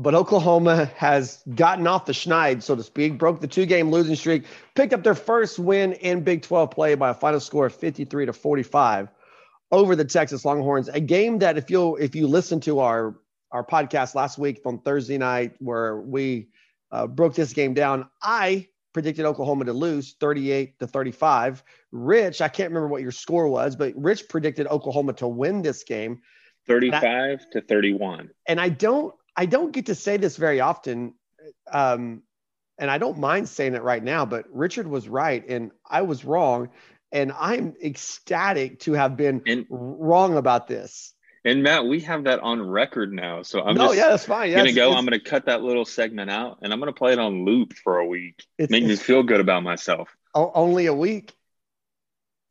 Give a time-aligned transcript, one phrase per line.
[0.00, 4.16] but Oklahoma has gotten off the schneid, so to speak, broke the two game losing
[4.16, 4.44] streak,
[4.74, 8.26] picked up their first win in Big 12 play by a final score of 53
[8.26, 9.08] to 45
[9.70, 10.88] over the Texas Longhorns.
[10.88, 13.18] A game that if you if you listen to our
[13.52, 16.48] our podcast last week on Thursday night where we
[16.90, 21.62] uh, broke this game down, I predicted Oklahoma to lose 38 to 35.
[21.92, 25.84] Rich, I can't remember what your score was, but Rich predicted Oklahoma to win this
[25.84, 26.22] game
[26.66, 28.30] 35 I, to 31.
[28.46, 31.14] And I don't I don't get to say this very often.
[31.70, 32.22] Um,
[32.78, 36.24] and I don't mind saying it right now, but Richard was right and I was
[36.24, 36.70] wrong.
[37.12, 41.12] And I'm ecstatic to have been and, wrong about this.
[41.44, 43.42] And Matt, we have that on record now.
[43.42, 44.50] So I'm no, just yeah, that's fine.
[44.50, 44.92] Yeah, gonna go.
[44.92, 47.98] I'm gonna cut that little segment out and I'm gonna play it on loop for
[47.98, 48.44] a week.
[48.58, 50.08] Make me feel good about myself.
[50.34, 51.34] Only a week.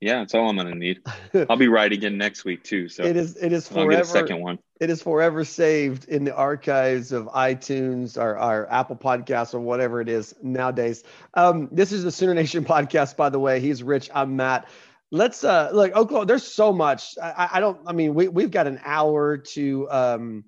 [0.02, 1.02] Yeah, that's all I'm gonna need.
[1.50, 2.88] I'll be right again next week too.
[2.88, 3.92] So it is it is forever.
[3.92, 4.60] I'll get a second one.
[4.80, 10.00] It is forever saved in the archives of iTunes or our Apple Podcasts or whatever
[10.00, 11.04] it is nowadays.
[11.34, 13.60] Um, this is the Sooner Nation podcast, by the way.
[13.60, 14.10] He's Rich.
[14.16, 14.70] I'm Matt.
[15.12, 16.28] Let's uh like Oklahoma.
[16.28, 17.18] There's so much.
[17.22, 17.82] I, I don't.
[17.86, 20.46] I mean, we we've got an hour to um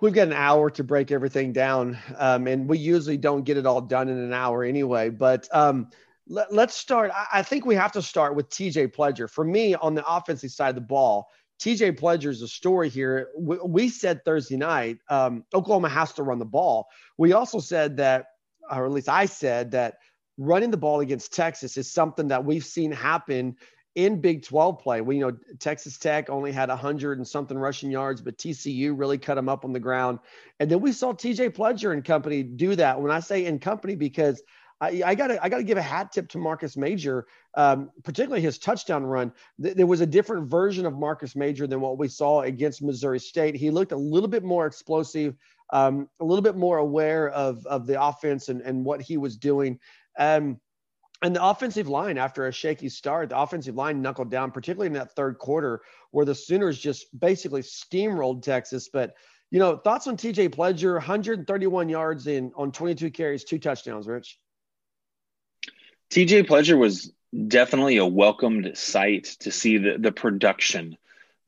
[0.00, 3.66] we've got an hour to break everything down um, and we usually don't get it
[3.66, 5.88] all done in an hour anyway but um,
[6.28, 7.10] let, us start.
[7.14, 9.28] I, I, think we have to start with TJ Pledger.
[9.28, 11.28] For me, on the offensive side of the ball,
[11.60, 13.28] TJ Pledger is a story here.
[13.36, 16.88] We, we said Thursday night, um, Oklahoma has to run the ball.
[17.18, 18.26] We also said that,
[18.70, 19.98] or at least I said that
[20.38, 23.56] running the ball against Texas is something that we've seen happen
[23.94, 25.02] in Big 12 play.
[25.02, 29.18] We you know Texas Tech only had 100 and something rushing yards, but TCU really
[29.18, 30.18] cut them up on the ground.
[30.60, 33.00] And then we saw TJ Pledger and company do that.
[33.00, 34.40] When I say in company, because–
[34.82, 39.04] I, gotta I gotta give a hat tip to Marcus Major, um, particularly his touchdown
[39.04, 39.32] run.
[39.62, 43.20] Th- there was a different version of Marcus Major than what we saw against Missouri
[43.20, 43.54] State.
[43.54, 45.36] He looked a little bit more explosive,
[45.72, 49.36] um, a little bit more aware of of the offense and and what he was
[49.36, 49.78] doing.
[50.18, 50.58] Um,
[51.22, 54.94] and the offensive line, after a shaky start, the offensive line knuckled down, particularly in
[54.94, 58.88] that third quarter, where the Sooners just basically steamrolled Texas.
[58.92, 59.14] But
[59.52, 64.38] you know, thoughts on TJ Pledger, 131 yards in on 22 carries, two touchdowns, Rich.
[66.12, 67.10] TJ Pledger was
[67.48, 70.98] definitely a welcomed sight to see the, the production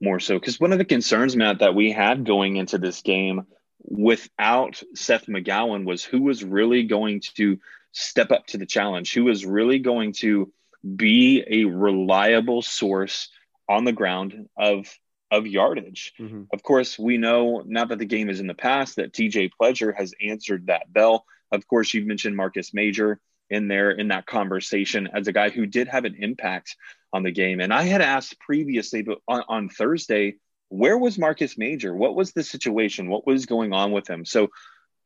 [0.00, 0.38] more so.
[0.38, 3.46] Because one of the concerns, Matt, that we had going into this game
[3.82, 7.60] without Seth McGowan was who was really going to
[7.92, 10.50] step up to the challenge, who was really going to
[10.96, 13.28] be a reliable source
[13.68, 14.98] on the ground of
[15.30, 16.14] of yardage.
[16.18, 16.44] Mm-hmm.
[16.54, 19.94] Of course, we know now that the game is in the past that TJ Pledger
[19.94, 21.26] has answered that bell.
[21.52, 23.20] Of course, you've mentioned Marcus Major
[23.50, 26.76] in there in that conversation as a guy who did have an impact
[27.12, 27.60] on the game.
[27.60, 30.36] And I had asked previously, but on, on Thursday,
[30.68, 31.94] where was Marcus Major?
[31.94, 33.08] What was the situation?
[33.08, 34.24] What was going on with him?
[34.24, 34.48] So,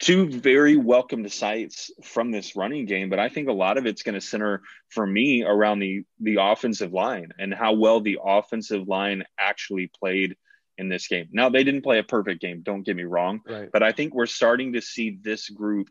[0.01, 4.05] two very welcomed sights from this running game, but I think a lot of it's
[4.05, 8.87] going to center for me around the the offensive line and how well the offensive
[8.87, 10.37] line actually played
[10.79, 11.29] in this game.
[11.33, 13.69] Now, they didn't play a perfect game, don't get me wrong, right.
[13.73, 15.91] but I think we're starting to see this group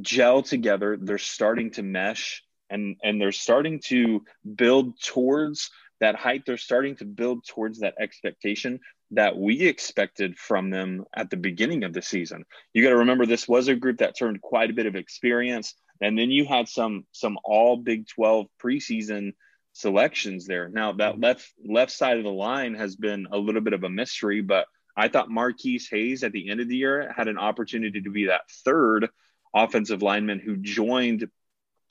[0.00, 0.96] gel together.
[1.00, 4.24] They're starting to mesh and and they're starting to
[4.54, 6.42] build towards that height.
[6.46, 8.80] They're starting to build towards that expectation
[9.12, 12.44] that we expected from them at the beginning of the season.
[12.72, 15.74] You got to remember this was a group that turned quite a bit of experience
[16.00, 19.32] and then you had some some all Big 12 preseason
[19.72, 20.68] selections there.
[20.68, 21.22] Now that mm-hmm.
[21.22, 24.66] left left side of the line has been a little bit of a mystery, but
[24.96, 28.26] I thought Marquis Hayes at the end of the year had an opportunity to be
[28.26, 29.08] that third
[29.54, 31.28] offensive linemen who joined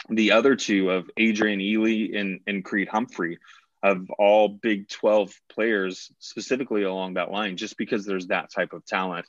[0.09, 3.39] the other two of Adrian Ealy and, and Creed Humphrey
[3.81, 8.85] of all Big 12 players, specifically along that line, just because there's that type of
[8.85, 9.25] talent.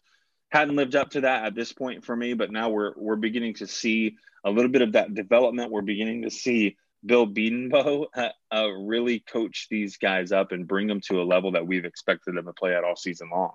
[0.50, 3.54] Hadn't lived up to that at this point for me, but now we're we're beginning
[3.54, 5.72] to see a little bit of that development.
[5.72, 10.86] We're beginning to see Bill Bedenbaugh uh, uh, really coach these guys up and bring
[10.86, 13.52] them to a level that we've expected them to play at all season long.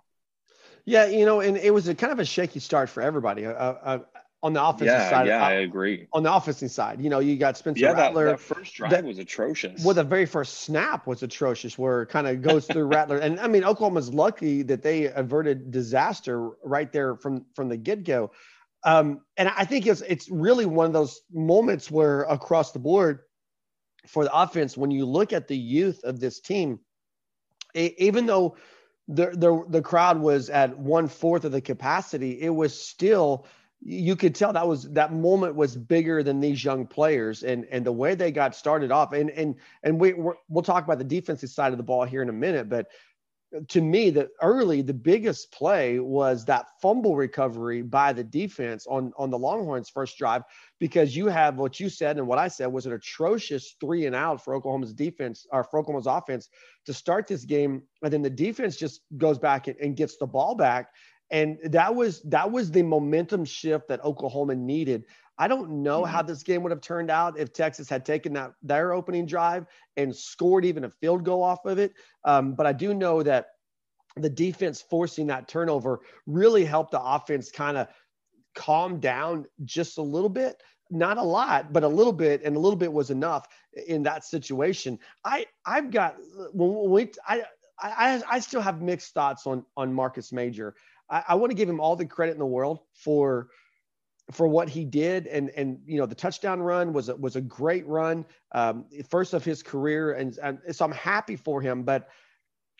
[0.85, 3.45] Yeah, you know, and it was a kind of a shaky start for everybody.
[3.45, 3.99] Uh, uh,
[4.41, 5.27] on the offensive yeah, side.
[5.27, 6.07] Yeah, I agree.
[6.13, 8.25] On the offensive side, you know, you got Spencer yeah, Rattler.
[8.25, 9.83] That, that first drive that, was atrocious.
[9.83, 13.17] Well, the very first snap was atrocious, where it kind of goes through Rattler.
[13.17, 18.03] And I mean, Oklahoma's lucky that they averted disaster right there from from the get
[18.03, 18.31] go.
[18.83, 23.19] Um, and I think it's it's really one of those moments where across the board
[24.07, 26.79] for the offense, when you look at the youth of this team,
[27.75, 28.55] even though
[29.09, 33.45] the the the crowd was at one fourth of the capacity, it was still
[33.81, 37.85] you could tell that was that moment was bigger than these young players and and
[37.85, 39.13] the way they got started off.
[39.13, 42.21] And and and we we will talk about the defensive side of the ball here
[42.21, 42.87] in a minute but
[43.69, 49.11] to me, the early the biggest play was that fumble recovery by the defense on
[49.17, 50.43] on the Longhorns' first drive
[50.79, 54.15] because you have what you said and what I said was an atrocious three and
[54.15, 56.49] out for Oklahoma's defense or for Oklahoma's offense
[56.85, 60.27] to start this game, and then the defense just goes back and, and gets the
[60.27, 60.89] ball back,
[61.31, 65.05] and that was that was the momentum shift that Oklahoma needed.
[65.37, 66.11] I don't know mm-hmm.
[66.11, 69.65] how this game would have turned out if Texas had taken that their opening drive
[69.95, 71.93] and scored even a field goal off of it.
[72.25, 73.47] Um, but I do know that
[74.17, 77.87] the defense forcing that turnover really helped the offense kind of
[78.53, 80.61] calm down just a little bit.
[80.91, 83.47] Not a lot, but a little bit, and a little bit was enough
[83.87, 84.97] in that situation.
[85.23, 86.15] I I've got
[86.51, 87.43] when we I
[87.79, 90.75] I, I still have mixed thoughts on on Marcus Major.
[91.09, 93.49] I, I want to give him all the credit in the world for
[94.31, 95.27] for what he did.
[95.27, 99.33] And and you know the touchdown run was a, was a great run um, first
[99.33, 100.13] of his career.
[100.13, 102.09] And, and so I'm happy for him but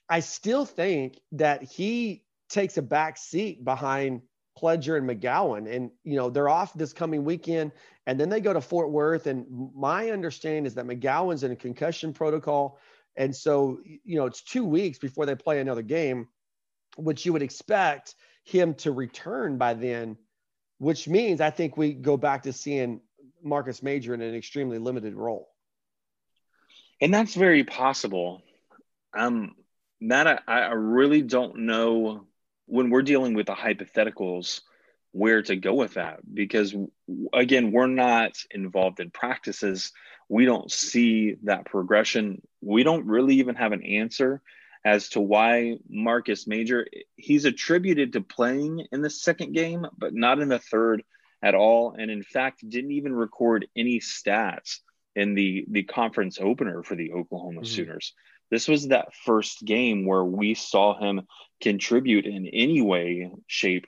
[0.09, 4.21] I still think that he takes a back seat behind
[4.59, 5.73] Pledger and McGowan.
[5.73, 7.71] And you know they're off this coming weekend
[8.05, 9.27] and then they go to Fort Worth.
[9.27, 9.45] And
[9.75, 12.79] my understanding is that McGowan's in a concussion protocol.
[13.15, 16.27] And so you know it's 2 weeks before they play another game
[16.99, 20.17] which you would expect him to return by then
[20.79, 23.01] which means I think we go back to seeing
[23.43, 25.49] Marcus Major in an extremely limited role.
[27.01, 28.41] And that's very possible.
[29.15, 29.55] Um,
[30.01, 32.25] Matt, I, I really don't know
[32.65, 34.61] when we're dealing with the hypotheticals
[35.11, 36.75] where to go with that because
[37.33, 39.91] again we're not involved in practices
[40.29, 44.39] we don't see that progression we don't really even have an answer
[44.85, 50.39] as to why Marcus Major he's attributed to playing in the second game, but not
[50.39, 51.03] in the third
[51.41, 54.79] at all, and in fact didn't even record any stats
[55.15, 57.65] in the the conference opener for the Oklahoma mm-hmm.
[57.65, 58.13] Sooners.
[58.51, 61.21] This was that first game where we saw him
[61.61, 63.85] contribute in any way, shape,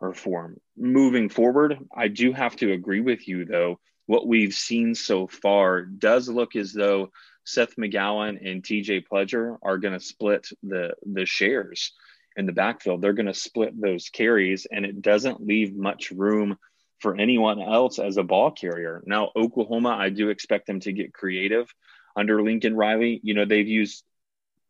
[0.00, 0.58] or form.
[0.76, 3.78] Moving forward, I do have to agree with you though.
[4.10, 7.12] What we've seen so far does look as though
[7.44, 11.92] Seth McGowan and TJ Pledger are going to split the the shares
[12.34, 13.02] in the backfield.
[13.02, 16.58] They're going to split those carries, and it doesn't leave much room
[16.98, 19.00] for anyone else as a ball carrier.
[19.06, 21.72] Now, Oklahoma, I do expect them to get creative
[22.16, 23.20] under Lincoln Riley.
[23.22, 24.02] You know, they've used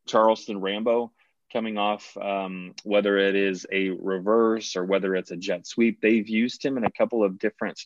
[0.06, 1.12] Charleston Rambo
[1.50, 6.02] coming off, um, whether it is a reverse or whether it's a jet sweep.
[6.02, 7.80] They've used him in a couple of different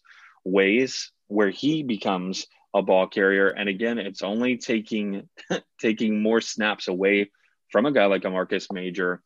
[0.44, 3.48] ways where he becomes a ball carrier.
[3.48, 5.28] And again, it's only taking
[5.80, 7.30] taking more snaps away
[7.70, 9.22] from a guy like a Marcus Major,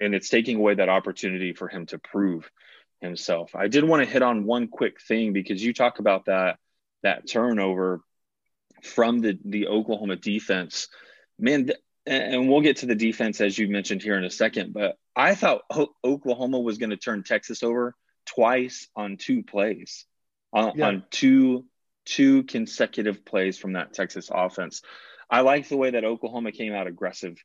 [0.00, 2.50] and it's taking away that opportunity for him to prove
[3.00, 3.54] himself.
[3.54, 6.58] I did want to hit on one quick thing because you talk about that
[7.02, 8.00] that turnover
[8.82, 10.88] from the the Oklahoma defense.
[11.38, 11.70] Man,
[12.06, 15.34] and we'll get to the defense as you mentioned here in a second, but I
[15.34, 15.62] thought
[16.04, 17.94] Oklahoma was going to turn Texas over
[18.26, 20.06] twice on two plays,
[20.52, 20.88] on, yeah.
[20.88, 21.64] on two
[22.04, 24.82] two consecutive plays from that Texas offense.
[25.30, 27.36] I like the way that Oklahoma came out aggressive,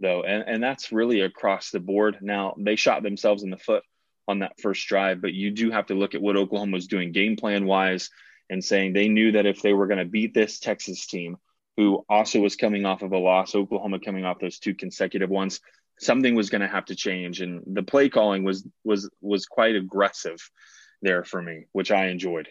[0.00, 2.18] though, and, and that's really across the board.
[2.22, 3.82] Now, they shot themselves in the foot
[4.26, 7.12] on that first drive, but you do have to look at what Oklahoma was doing
[7.12, 8.10] game plan wise
[8.48, 11.36] and saying they knew that if they were going to beat this Texas team,
[11.76, 15.60] who also was coming off of a loss, Oklahoma coming off those two consecutive ones,
[15.98, 17.40] something was going to have to change.
[17.40, 20.38] And the play calling was was was quite aggressive
[21.02, 22.48] there for me, which I enjoyed.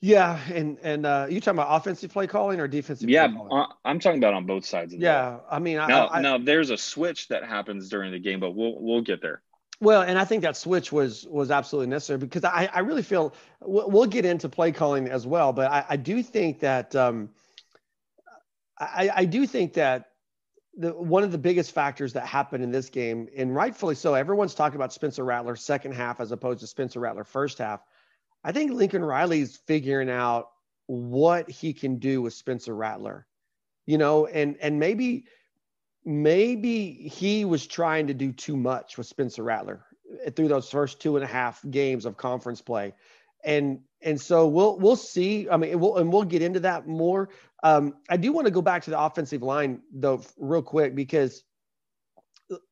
[0.00, 3.08] Yeah, and and uh, you talking about offensive play calling or defensive?
[3.08, 4.92] Yeah, uh, I'm talking about on both sides.
[4.92, 8.38] Of yeah, I mean, now I, now there's a switch that happens during the game,
[8.38, 9.42] but we'll we'll get there.
[9.80, 13.34] Well, and I think that switch was was absolutely necessary because I, I really feel
[13.60, 17.30] we'll, we'll get into play calling as well, but I, I do think that um,
[18.78, 20.10] I, I do think that
[20.76, 24.54] the one of the biggest factors that happened in this game, and rightfully so, everyone's
[24.54, 27.80] talking about Spencer Rattler second half as opposed to Spencer Rattler first half.
[28.44, 30.50] I think Lincoln Riley's figuring out
[30.86, 33.26] what he can do with Spencer Rattler,
[33.86, 35.26] you know, and and maybe
[36.04, 39.84] maybe he was trying to do too much with Spencer Rattler
[40.36, 42.94] through those first two and a half games of conference play,
[43.42, 45.48] and and so we'll we'll see.
[45.48, 47.30] I mean, we'll and we'll get into that more.
[47.62, 51.42] Um, I do want to go back to the offensive line though, real quick, because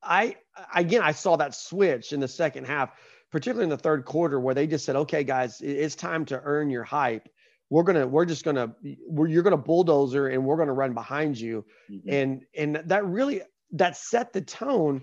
[0.03, 0.37] I
[0.75, 2.91] again I saw that switch in the second half
[3.35, 6.71] particularly in the third quarter where they just said, okay, guys, it's time to earn
[6.71, 7.29] your hype.
[7.69, 8.76] We're gonna, we're just gonna,
[9.09, 12.09] we're, you're gonna bulldozer and we're gonna run behind you, mm-hmm.
[12.09, 15.03] and and that really that set the tone.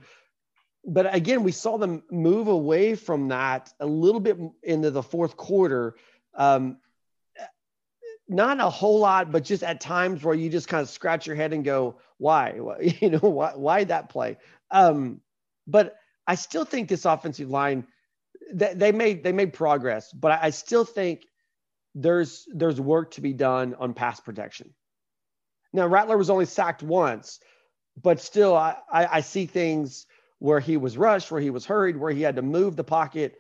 [0.85, 5.35] But again, we saw them move away from that a little bit into the fourth
[5.35, 5.95] quarter.
[6.33, 6.77] Um,
[8.31, 11.35] not a whole lot, but just at times where you just kind of scratch your
[11.35, 12.57] head and go, why?
[13.01, 14.37] You know, why, why that play?
[14.71, 15.19] Um,
[15.67, 15.95] but
[16.25, 17.85] I still think this offensive line,
[18.53, 21.25] they, they made they made progress, but I still think
[21.93, 24.73] there's there's work to be done on pass protection.
[25.73, 27.39] Now Rattler was only sacked once,
[28.01, 30.05] but still I, I, I see things
[30.39, 33.39] where he was rushed, where he was hurried, where he had to move the pocket.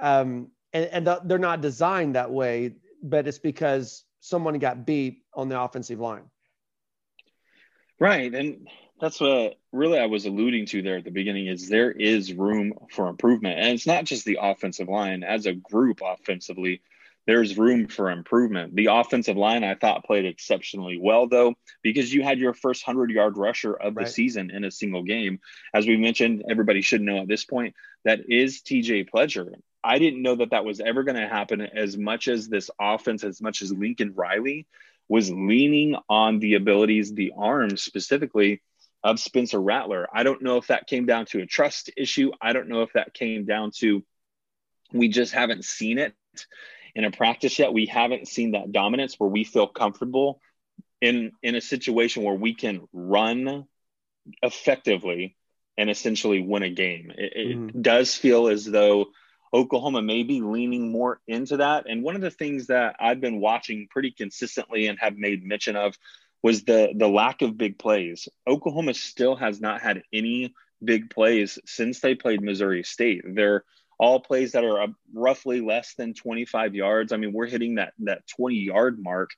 [0.00, 5.22] Um, and, and the, they're not designed that way, but it's because someone got beat
[5.34, 6.24] on the offensive line.
[7.98, 8.32] Right.
[8.34, 8.68] And
[9.00, 12.74] that's what really I was alluding to there at the beginning is there is room
[12.90, 13.58] for improvement.
[13.58, 16.82] And it's not just the offensive line as a group offensively,
[17.26, 18.74] there's room for improvement.
[18.74, 23.36] The offensive line I thought played exceptionally well though because you had your first 100-yard
[23.36, 24.08] rusher of the right.
[24.08, 25.40] season in a single game.
[25.74, 27.74] As we mentioned, everybody should know at this point
[28.04, 29.52] that is TJ Pledger.
[29.82, 33.24] I didn't know that that was ever going to happen as much as this offense,
[33.24, 34.66] as much as Lincoln Riley
[35.08, 38.62] was leaning on the abilities, the arms specifically
[39.02, 40.06] of Spencer Rattler.
[40.12, 42.30] I don't know if that came down to a trust issue.
[42.40, 44.04] I don't know if that came down to
[44.92, 46.14] we just haven't seen it
[46.94, 47.72] in a practice yet.
[47.72, 50.40] We haven't seen that dominance where we feel comfortable
[51.00, 53.66] in in a situation where we can run
[54.42, 55.36] effectively
[55.78, 57.12] and essentially win a game.
[57.16, 57.68] It, mm-hmm.
[57.70, 59.06] it does feel as though
[59.52, 61.86] Oklahoma may be leaning more into that.
[61.88, 65.76] And one of the things that I've been watching pretty consistently and have made mention
[65.76, 65.96] of
[66.42, 68.28] was the the lack of big plays.
[68.46, 73.22] Oklahoma still has not had any big plays since they played Missouri State.
[73.26, 73.64] They're
[73.98, 77.12] all plays that are roughly less than 25 yards.
[77.12, 79.30] I mean, we're hitting that that 20 yard mark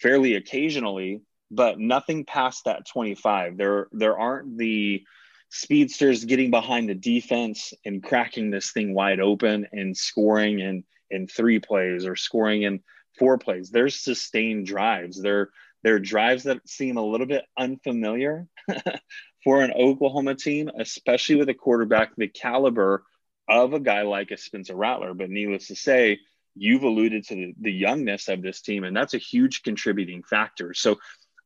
[0.00, 1.20] fairly occasionally,
[1.50, 3.58] but nothing past that 25.
[3.58, 5.04] There there aren't the
[5.48, 11.26] speedsters getting behind the defense and cracking this thing wide open and scoring in in
[11.26, 12.80] three plays or scoring in
[13.18, 13.70] four plays.
[13.70, 15.20] There's sustained drives.
[15.20, 15.50] They're
[15.82, 18.48] they're drives that seem a little bit unfamiliar
[19.44, 23.04] for an Oklahoma team, especially with a quarterback the caliber
[23.48, 25.14] of a guy like a Spencer Rattler.
[25.14, 26.18] But needless to say,
[26.56, 30.74] you've alluded to the, the youngness of this team, and that's a huge contributing factor.
[30.74, 30.98] So,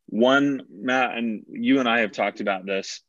[0.06, 3.02] one, Matt, and you and I have talked about this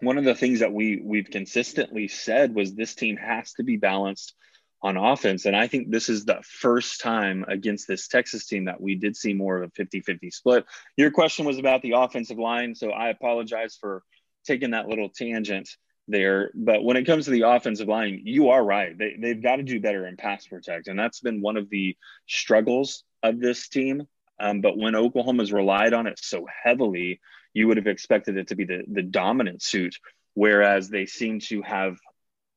[0.00, 3.76] one of the things that we we've consistently said was this team has to be
[3.76, 4.34] balanced
[4.82, 5.44] on offense.
[5.44, 9.16] And i think this is the first time against this texas team that we did
[9.16, 10.64] see more of a 50-50 split.
[10.96, 14.02] Your question was about the offensive line so i apologize for
[14.46, 15.68] taking that little tangent
[16.10, 16.50] there.
[16.54, 18.96] But when it comes to the offensive line you are right.
[18.96, 21.96] They, they've got to do better in pass protect and that's been one of the
[22.26, 24.06] struggles of this team.
[24.40, 27.20] Um, but when oklahoma's relied on it so heavily
[27.52, 29.96] you would have expected it to be the, the dominant suit,
[30.34, 31.98] whereas they seem to have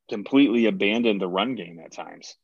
[0.09, 2.35] completely abandoned the run game at times.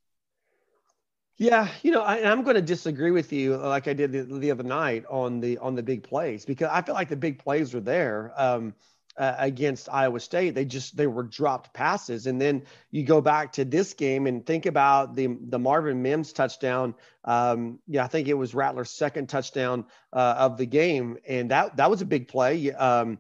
[1.38, 4.50] Yeah, you know, I, am going to disagree with you, like I did the, the,
[4.50, 7.76] other night on the on the big plays, because I feel like the big plays
[7.76, 8.34] were there.
[8.36, 8.74] Um,
[9.18, 10.56] uh, against Iowa State.
[10.56, 14.46] They just they were dropped passes, and then you go back to this game and
[14.46, 16.96] think about the the Marvin Mims touchdown.
[17.24, 21.78] Um, yeah, I think it was Rattler's second touchdown uh, of the game, and that
[21.78, 22.72] that was a big play.
[22.72, 23.20] Um,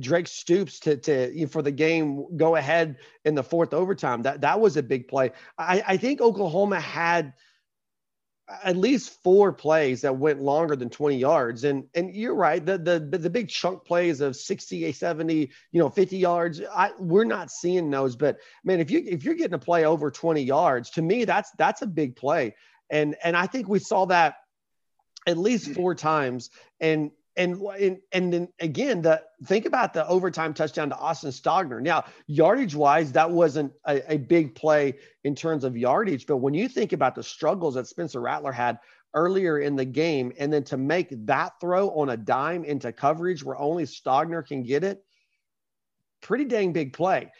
[0.00, 4.22] Drake Stoops to to for the game go ahead in the fourth overtime.
[4.22, 5.32] That that was a big play.
[5.56, 7.32] I, I think Oklahoma had
[8.62, 11.64] at least four plays that went longer than 20 yards.
[11.64, 15.88] And and you're right, the the the big chunk plays of 60, 70, you know,
[15.88, 18.16] 50 yards, I, we're not seeing those.
[18.16, 21.50] But man, if you if you're getting a play over 20 yards, to me, that's
[21.58, 22.54] that's a big play.
[22.90, 24.36] And and I think we saw that
[25.26, 26.50] at least four times.
[26.80, 31.80] And and and, and then again, the think about the overtime touchdown to Austin Stogner.
[31.80, 36.54] Now, yardage wise, that wasn't a, a, big play in terms of yardage, but when
[36.54, 38.78] you think about the struggles that Spencer Rattler had
[39.14, 43.44] earlier in the game, and then to make that throw on a dime into coverage
[43.44, 45.02] where only Stogner can get it,
[46.20, 47.30] pretty dang big play.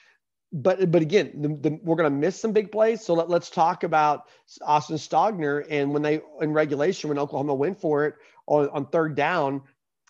[0.55, 3.03] But but again, the, the, we're going to miss some big plays.
[3.03, 4.25] So let, let's talk about
[4.61, 8.15] Austin Stogner and when they in regulation when Oklahoma went for it
[8.47, 9.63] on, on third down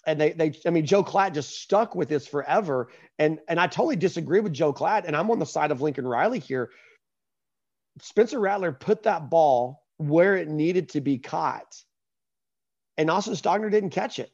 [0.07, 2.89] and they they I mean Joel Klatt just stuck with this forever.
[3.19, 6.07] And and I totally disagree with Joel Klatt, and I'm on the side of Lincoln
[6.07, 6.71] Riley here.
[8.01, 11.83] Spencer Rattler put that ball where it needed to be caught,
[12.97, 14.33] and Austin Stogner didn't catch it.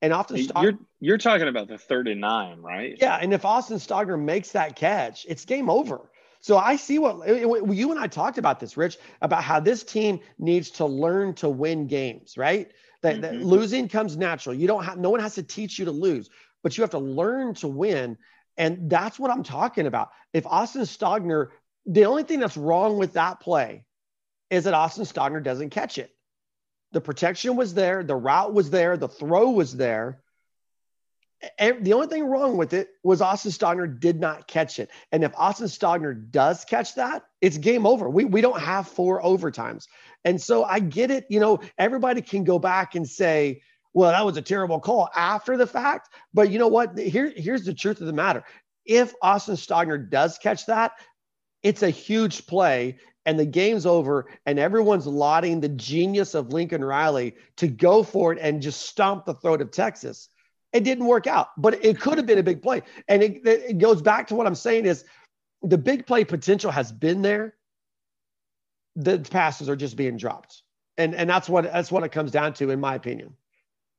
[0.00, 2.96] And Austin Stogner, you're you're talking about the third and nine, right?
[3.00, 6.10] Yeah, and if Austin Stogner makes that catch, it's game over.
[6.40, 10.20] So I see what you and I talked about this, Rich, about how this team
[10.38, 12.70] needs to learn to win games, right?
[13.02, 13.22] That, mm-hmm.
[13.22, 14.54] that losing comes natural.
[14.54, 16.28] You don't have no one has to teach you to lose,
[16.62, 18.18] but you have to learn to win.
[18.56, 20.10] And that's what I'm talking about.
[20.32, 21.48] If Austin Stogner,
[21.86, 23.84] the only thing that's wrong with that play
[24.50, 26.10] is that Austin Stogner doesn't catch it.
[26.92, 30.22] The protection was there, the route was there, the throw was there.
[31.58, 34.90] The only thing wrong with it was Austin Stogner did not catch it.
[35.12, 38.08] And if Austin Stogner does catch that, it's game over.
[38.10, 39.86] We, we don't have four overtimes.
[40.24, 41.26] And so I get it.
[41.30, 43.62] You know, everybody can go back and say,
[43.94, 46.08] well, that was a terrible call after the fact.
[46.34, 46.98] But you know what?
[46.98, 48.42] Here, here's the truth of the matter.
[48.84, 50.92] If Austin Stogner does catch that,
[51.62, 56.82] it's a huge play and the game's over and everyone's lauding the genius of Lincoln
[56.82, 60.28] Riley to go for it and just stomp the throat of Texas.
[60.72, 62.82] It didn't work out, but it could have been a big play.
[63.08, 65.04] And it, it goes back to what I'm saying is
[65.62, 67.54] the big play potential has been there.
[68.96, 70.62] The passes are just being dropped.
[70.96, 73.34] And and that's what that's what it comes down to, in my opinion.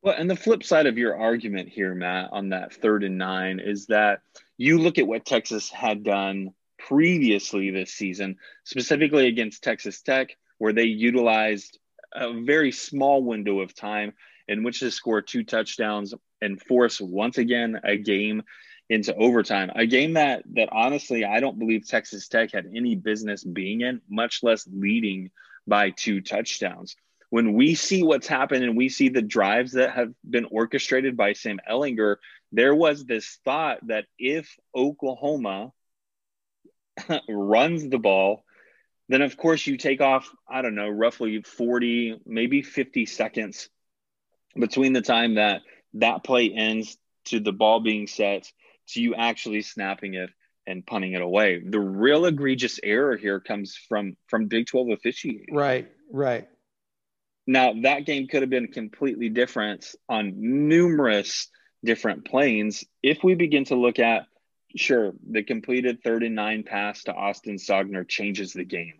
[0.01, 3.59] Well, and the flip side of your argument here, Matt, on that third and nine
[3.59, 4.21] is that
[4.57, 10.73] you look at what Texas had done previously this season, specifically against Texas Tech, where
[10.73, 11.79] they utilized
[12.13, 14.13] a very small window of time
[14.49, 18.41] in which to score two touchdowns and force once again a game
[18.89, 19.69] into overtime.
[19.75, 24.01] A game that that honestly I don't believe Texas Tech had any business being in,
[24.09, 25.29] much less leading
[25.67, 26.95] by two touchdowns.
[27.29, 31.33] When we see what's happened and we see the drives that have been orchestrated by
[31.33, 32.15] Sam Ehlinger,
[32.51, 35.71] there was this thought that if Oklahoma
[37.29, 38.43] runs the ball,
[39.09, 43.69] then of course you take off, I don't know, roughly 40, maybe 50 seconds
[44.59, 45.61] between the time that
[45.95, 48.51] that play ends to the ball being set
[48.89, 50.29] to you actually snapping it
[50.67, 51.61] and punting it away.
[51.65, 55.47] The real egregious error here comes from from Big 12 officiating.
[55.51, 56.47] Right, right.
[57.47, 61.49] Now that game could have been completely different on numerous
[61.83, 64.25] different planes if we begin to look at
[64.75, 68.93] sure the completed third and nine pass to Austin Stogner changes the game.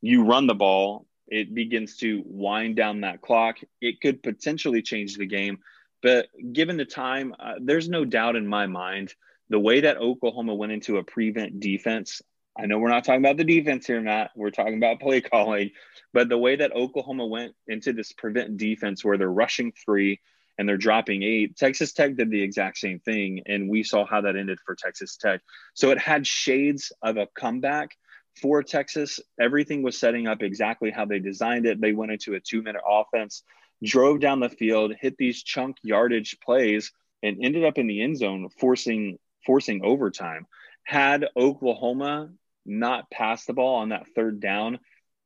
[0.00, 3.58] You run the ball, it begins to wind down that clock.
[3.80, 5.58] It could potentially change the game,
[6.02, 9.14] but given the time, uh, there's no doubt in my mind
[9.48, 12.20] the way that Oklahoma went into a prevent defense.
[12.58, 14.32] I know we're not talking about the defense here, Matt.
[14.36, 15.70] We're talking about play calling.
[16.12, 20.20] But the way that Oklahoma went into this prevent defense where they're rushing three
[20.58, 23.42] and they're dropping eight, Texas Tech did the exact same thing.
[23.46, 25.40] And we saw how that ended for Texas Tech.
[25.74, 27.96] So it had shades of a comeback
[28.40, 29.20] for Texas.
[29.40, 31.80] Everything was setting up exactly how they designed it.
[31.80, 33.42] They went into a two minute offense,
[33.84, 36.92] drove down the field, hit these chunk yardage plays,
[37.22, 40.46] and ended up in the end zone, forcing forcing overtime.
[40.84, 42.30] Had Oklahoma
[42.64, 44.78] not passed the ball on that third down,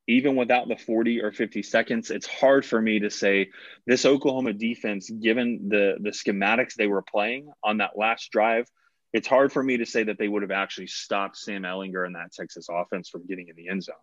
[0.08, 3.50] even without the 40 or 50 seconds, it's hard for me to say
[3.86, 8.68] this Oklahoma defense, given the the schematics they were playing on that last drive,
[9.16, 12.14] it's hard for me to say that they would have actually stopped Sam Ehlinger and
[12.16, 13.94] that Texas offense from getting in the end zone.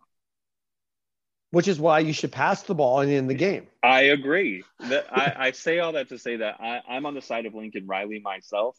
[1.52, 3.68] Which is why you should pass the ball and in the game.
[3.80, 4.64] I agree.
[4.80, 7.54] That I, I say all that to say that I, I'm on the side of
[7.54, 8.76] Lincoln Riley myself.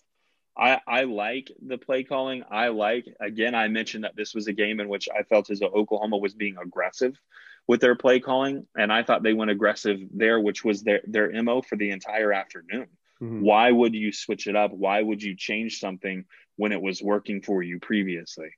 [0.58, 2.44] I, I like the play calling.
[2.52, 5.60] I like, again, I mentioned that this was a game in which I felt as
[5.60, 7.18] though Oklahoma was being aggressive
[7.66, 8.68] with their play calling.
[8.78, 12.34] And I thought they went aggressive there, which was their, their MO for the entire
[12.34, 12.88] afternoon.
[13.22, 13.42] Mm-hmm.
[13.42, 14.72] Why would you switch it up?
[14.72, 16.26] Why would you change something
[16.58, 18.50] when it was working for you previously?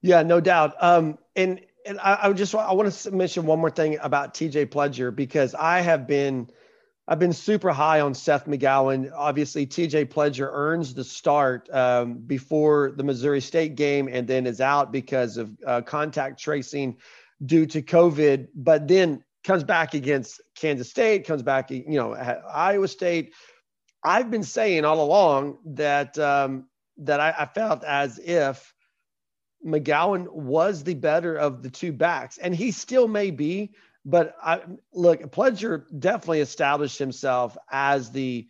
[0.00, 0.74] Yeah, no doubt.
[0.80, 4.66] Um, and and I, I just I want to mention one more thing about TJ
[4.66, 6.48] Pledger because I have been–
[7.08, 9.10] I've been super high on Seth McGowan.
[9.14, 14.60] Obviously, TJ Pledger earns the start um, before the Missouri State game and then is
[14.60, 16.96] out because of uh, contact tracing
[17.44, 22.86] due to COVID, but then comes back against Kansas State, comes back, you know, Iowa
[22.86, 23.34] State.
[24.04, 26.66] I've been saying all along that um,
[26.98, 28.74] that I, I felt as if
[29.64, 33.74] McGowan was the better of the two backs, and he still may be.
[34.04, 34.62] But I
[34.92, 38.48] look, Pledger definitely established himself as the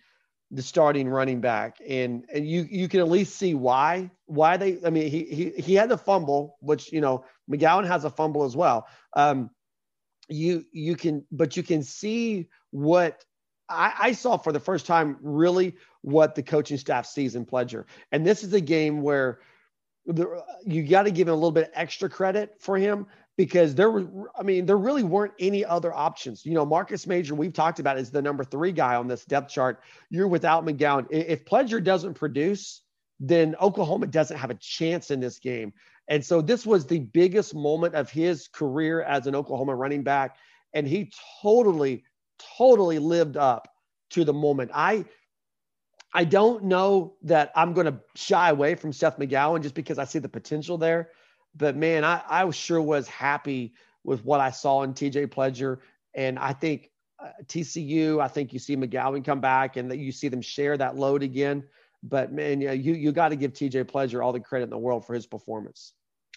[0.50, 4.78] the starting running back, and and you you can at least see why why they.
[4.84, 8.44] I mean, he he he had the fumble, which you know McGowan has a fumble
[8.44, 8.86] as well.
[9.12, 9.50] Um,
[10.28, 13.22] you you can, but you can see what
[13.72, 17.84] I, I saw for the first time, really what the coaching staff sees in Pledger,
[18.12, 19.40] and this is a game where.
[20.04, 23.06] The, you got to give him a little bit extra credit for him
[23.36, 26.44] because there were, I mean, there really weren't any other options.
[26.44, 29.52] You know, Marcus Major, we've talked about, is the number three guy on this depth
[29.52, 29.80] chart.
[30.10, 31.06] You're without McGowan.
[31.08, 32.82] If Pledger doesn't produce,
[33.20, 35.72] then Oklahoma doesn't have a chance in this game.
[36.08, 40.36] And so this was the biggest moment of his career as an Oklahoma running back.
[40.74, 42.02] And he totally,
[42.56, 43.68] totally lived up
[44.10, 44.70] to the moment.
[44.74, 45.04] I,
[46.14, 50.04] I don't know that I'm going to shy away from Seth McGowan just because I
[50.04, 51.10] see the potential there.
[51.54, 53.74] But man, I, I sure was happy
[54.04, 55.78] with what I saw in TJ Pledger.
[56.14, 60.12] And I think uh, TCU, I think you see McGowan come back and that you
[60.12, 61.64] see them share that load again.
[62.02, 65.06] But man, you you got to give TJ Pledger all the credit in the world
[65.06, 65.92] for his performance.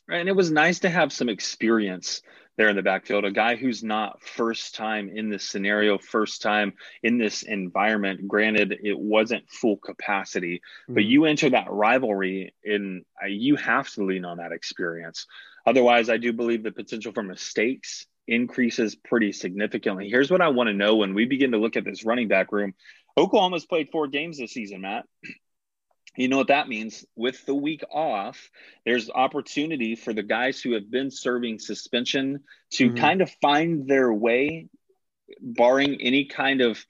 [0.07, 0.19] Right.
[0.19, 2.21] And it was nice to have some experience
[2.57, 6.73] there in the backfield, a guy who's not first time in this scenario, first time
[7.03, 8.27] in this environment.
[8.27, 10.93] Granted, it wasn't full capacity, mm-hmm.
[10.93, 15.25] but you enter that rivalry and uh, you have to lean on that experience.
[15.65, 20.09] Otherwise, I do believe the potential for mistakes increases pretty significantly.
[20.09, 22.51] Here's what I want to know when we begin to look at this running back
[22.51, 22.73] room.
[23.17, 25.05] Oklahoma's played four games this season, Matt.
[26.17, 27.06] You know what that means?
[27.15, 28.49] With the week off,
[28.86, 32.97] there's opportunity for the guys who have been serving suspension to mm-hmm.
[32.97, 34.69] kind of find their way,
[35.41, 36.86] barring any kind of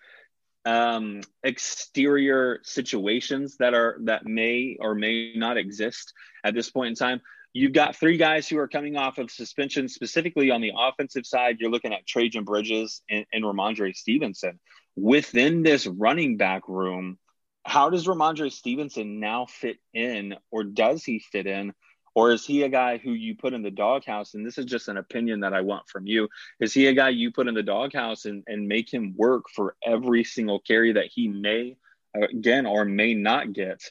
[0.66, 6.96] um, exterior situations that are that may or may not exist at this point in
[6.96, 7.22] time.
[7.54, 11.58] You've got three guys who are coming off of suspension, specifically on the offensive side.
[11.60, 14.60] You're looking at Trejan Bridges and, and Rhamondre Stevenson.
[14.98, 17.18] Within this running back room,
[17.66, 21.74] how does Rhamondre Stevenson now fit in, or does he fit in?
[22.14, 24.36] Or is he a guy who you put in the doghouse?
[24.36, 26.30] And this is just an opinion that I want from you.
[26.62, 29.76] Is he a guy you put in the doghouse and, and make him work for
[29.84, 31.76] every single carry that he may,
[32.16, 33.82] again, or may not get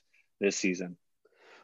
[0.40, 0.96] this season?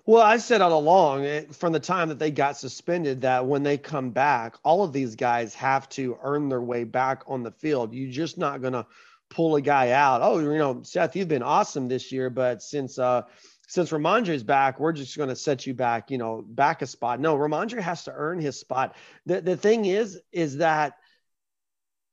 [0.05, 3.63] Well, I said all along eh, from the time that they got suspended that when
[3.63, 7.53] they come back, all of these guys have to earn their way back on the
[7.53, 7.95] field.
[7.95, 8.87] You're just not going to
[9.31, 10.21] pull a guy out.
[10.23, 13.23] Oh, you know, Seth, you've been awesome this year, but since uh
[13.69, 17.21] since Rhamondre's back, we're just going to set you back, you know, back a spot.
[17.21, 18.97] No, Rhamondre has to earn his spot.
[19.27, 20.97] The the thing is, is that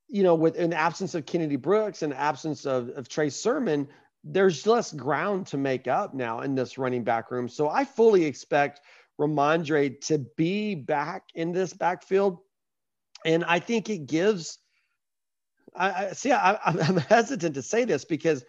[0.10, 3.90] you know, with an absence of Kennedy Brooks and absence of, of Trey Sermon,
[4.24, 7.50] there's less ground to make up now in this running back room.
[7.50, 8.82] So I fully expect
[9.20, 12.40] Rhamondre to be back in this backfield.
[13.26, 14.60] And I think it gives
[15.76, 16.32] I, I see.
[16.32, 18.44] I, am hesitant to say this because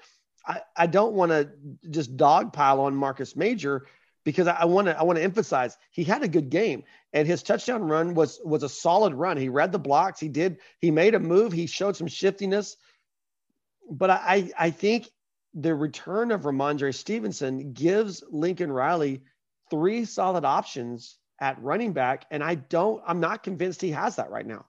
[0.46, 1.50] I, I don't want to
[1.90, 3.86] just dogpile on Marcus Major
[4.24, 7.42] because I want to I want to emphasize he had a good game and his
[7.42, 9.36] touchdown run was was a solid run.
[9.36, 10.20] He read the blocks.
[10.20, 10.58] He did.
[10.80, 11.52] He made a move.
[11.52, 12.76] He showed some shiftiness.
[13.90, 15.08] But I I think
[15.54, 19.22] the return of Rhamondre Stevenson gives Lincoln Riley
[19.70, 23.02] three solid options at running back, and I don't.
[23.06, 24.66] I'm not convinced he has that right now.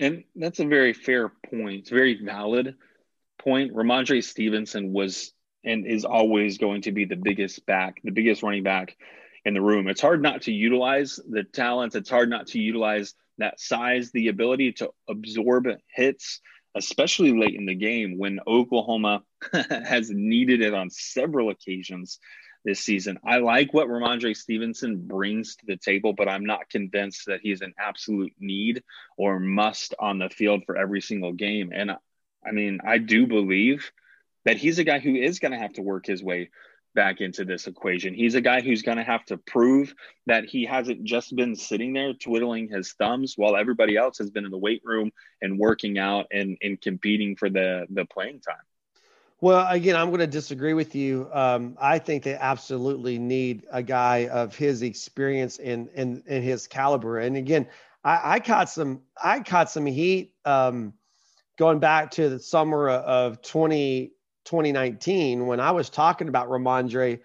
[0.00, 1.80] And that's a very fair point.
[1.80, 2.76] It's very valid
[3.38, 3.74] point.
[3.74, 5.32] Rhamondre Stevenson was
[5.64, 8.96] and is always going to be the biggest back, the biggest running back
[9.44, 9.88] in the room.
[9.88, 11.94] It's hard not to utilize the talent.
[11.94, 16.40] It's hard not to utilize that size, the ability to absorb hits,
[16.74, 22.18] especially late in the game when Oklahoma has needed it on several occasions
[22.64, 23.18] this season.
[23.24, 27.60] I like what Rhamondre Stevenson brings to the table, but I'm not convinced that he's
[27.60, 28.82] an absolute need
[29.16, 31.72] or must on the field for every single game.
[31.74, 33.90] And I mean, I do believe
[34.44, 36.50] that he's a guy who is going to have to work his way
[36.94, 38.14] back into this equation.
[38.14, 39.94] He's a guy who's going to have to prove
[40.26, 44.44] that he hasn't just been sitting there twiddling his thumbs while everybody else has been
[44.44, 48.56] in the weight room and working out and, and competing for the the playing time.
[49.42, 51.28] Well, again, I'm going to disagree with you.
[51.32, 56.68] Um, I think they absolutely need a guy of his experience and and, and his
[56.68, 57.18] caliber.
[57.18, 57.66] And again,
[58.04, 60.92] I, I caught some I caught some heat um,
[61.58, 64.12] going back to the summer of 20,
[64.44, 67.18] 2019 when I was talking about Rhamondre,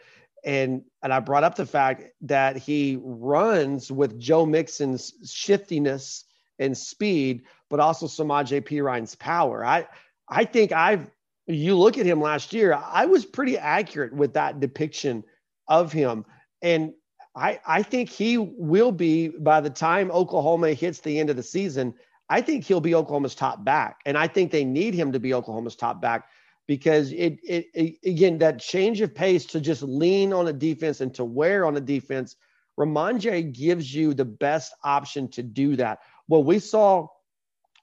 [0.44, 6.26] and and I brought up the fact that he runs with Joe Mixon's shiftiness
[6.58, 8.82] and speed, but also Samaj P.
[8.82, 9.64] Ryan's power.
[9.64, 9.86] I
[10.28, 11.12] I think I've
[11.48, 15.24] you look at him last year, I was pretty accurate with that depiction
[15.68, 16.26] of him.
[16.62, 16.94] And
[17.36, 21.44] I, I think he will be by the time Oklahoma hits the end of the
[21.44, 21.94] season.
[22.30, 25.34] I think he'll be Oklahoma's top back, and I think they need him to be
[25.34, 26.28] Oklahoma's top back
[26.68, 31.00] because it, it, it again that change of pace to just lean on a defense
[31.00, 32.36] and to wear on a defense.
[32.78, 36.00] Rhamondre gives you the best option to do that.
[36.28, 37.08] What we saw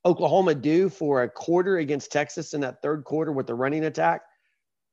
[0.07, 4.23] Oklahoma do for a quarter against Texas in that third quarter with the running attack,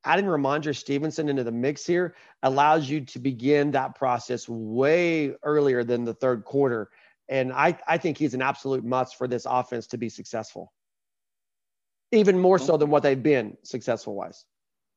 [0.06, 5.84] adding Rhamondre Stevenson into the mix here allows you to begin that process way earlier
[5.84, 6.90] than the third quarter.
[7.28, 10.72] And I, I think he's an absolute must for this offense to be successful,
[12.12, 14.46] even more so than what they've been successful wise.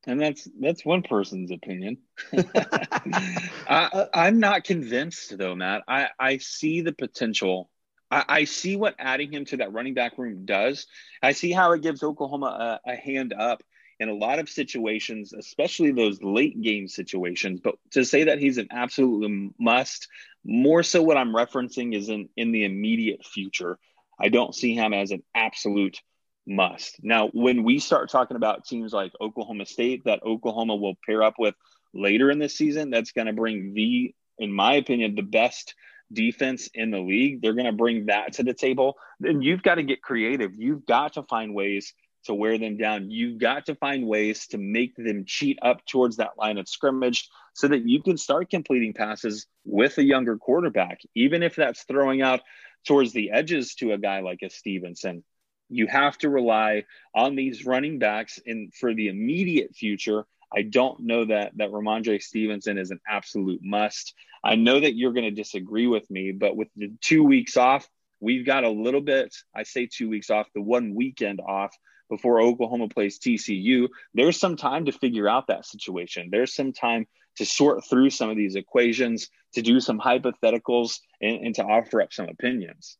[0.06, 1.98] And that's that's one person's opinion.
[2.32, 5.82] I, I'm not convinced though, Matt.
[5.88, 7.70] I, I see the potential
[8.14, 10.86] I, I, see what adding him to that running back room does.
[11.20, 13.62] I see how it gives Oklahoma a, a hand up
[13.98, 17.60] in a lot of situations, especially those late game situations.
[17.60, 20.08] But to say that he's an absolute must,
[20.44, 23.78] more so what I'm referencing is in, in the immediate future.
[24.20, 26.00] I don't see him as an absolute
[26.46, 27.02] must.
[27.02, 31.34] Now, when we start talking about teams like Oklahoma State that Oklahoma will pair up
[31.38, 31.56] with
[31.92, 35.74] later in the season, that's going to bring the, in my opinion, the best
[36.12, 37.42] defense in the league.
[37.42, 38.96] They're going to bring that to the table.
[39.20, 40.54] Then you've got to get creative.
[40.54, 43.10] You've got to find ways to wear them down.
[43.10, 47.28] You've got to find ways to make them cheat up towards that line of scrimmage
[47.52, 52.22] so that you can start completing passes with a younger quarterback, even if that's throwing
[52.22, 52.40] out
[52.86, 55.24] towards the edges to a guy like a Stevenson.
[55.68, 60.26] You have to rely on these running backs in for the immediate future.
[60.54, 64.14] I don't know that that Rhamondre Stevenson is an absolute must.
[64.44, 67.88] I know that you're going to disagree with me, but with the two weeks off,
[68.20, 69.34] we've got a little bit.
[69.56, 71.74] I say two weeks off, the one weekend off
[72.10, 73.88] before Oklahoma plays TCU.
[74.12, 76.28] There's some time to figure out that situation.
[76.30, 81.46] There's some time to sort through some of these equations, to do some hypotheticals, and,
[81.46, 82.98] and to offer up some opinions.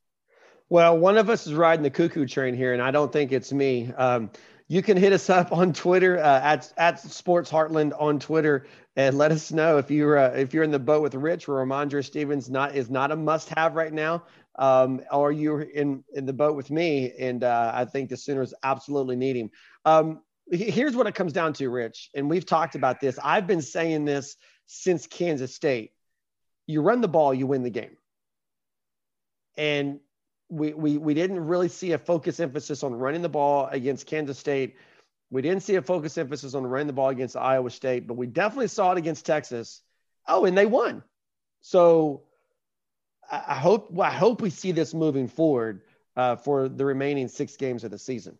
[0.71, 3.53] Well, one of us is riding the cuckoo train here, and I don't think it's
[3.53, 3.93] me.
[3.93, 4.31] Um,
[4.75, 9.17] you can hit us up on Twitter uh, at at Sports Heartland on Twitter and
[9.17, 12.05] let us know if you're uh, if you're in the boat with Rich where Rhamondre
[12.05, 14.25] Stevens not is not a must have right now,
[14.59, 18.53] um, or you're in in the boat with me and uh, I think the Sooners
[18.65, 19.51] absolutely need him.
[19.85, 23.17] Um, here's what it comes down to, Rich, and we've talked about this.
[23.23, 25.93] I've been saying this since Kansas State.
[26.67, 27.97] You run the ball, you win the game.
[29.57, 30.01] And
[30.49, 34.39] we, we, we didn't really see a focus emphasis on running the ball against Kansas
[34.39, 34.77] State.
[35.31, 38.27] We didn't see a focus emphasis on running the ball against Iowa State, but we
[38.27, 39.83] definitely saw it against Texas.
[40.29, 41.03] Oh, and they won.
[41.61, 42.23] So
[43.31, 45.83] I hope I hope we see this moving forward
[46.17, 48.39] uh, for the remaining six games of the season.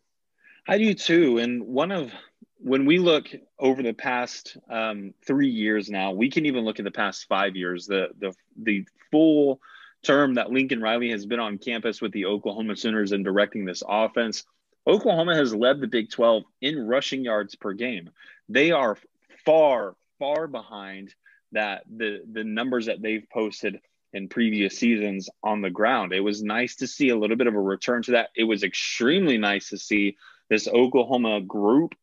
[0.69, 1.39] I do too.
[1.39, 2.13] And one of
[2.59, 6.85] when we look over the past um, three years now, we can even look at
[6.85, 7.87] the past five years.
[7.87, 9.61] The the the full
[10.05, 13.83] term that Lincoln Riley has been on campus with the Oklahoma Sooners and directing this
[13.87, 14.45] offense,
[14.87, 18.11] Oklahoma has led the Big 12 in rushing yards per game.
[18.49, 18.99] They are
[19.45, 21.15] far far behind
[21.53, 23.81] that the the numbers that they've posted
[24.13, 26.13] in previous seasons on the ground.
[26.13, 28.31] It was nice to see a little bit of a return to that.
[28.37, 30.17] It was extremely nice to see
[30.49, 31.95] this Oklahoma group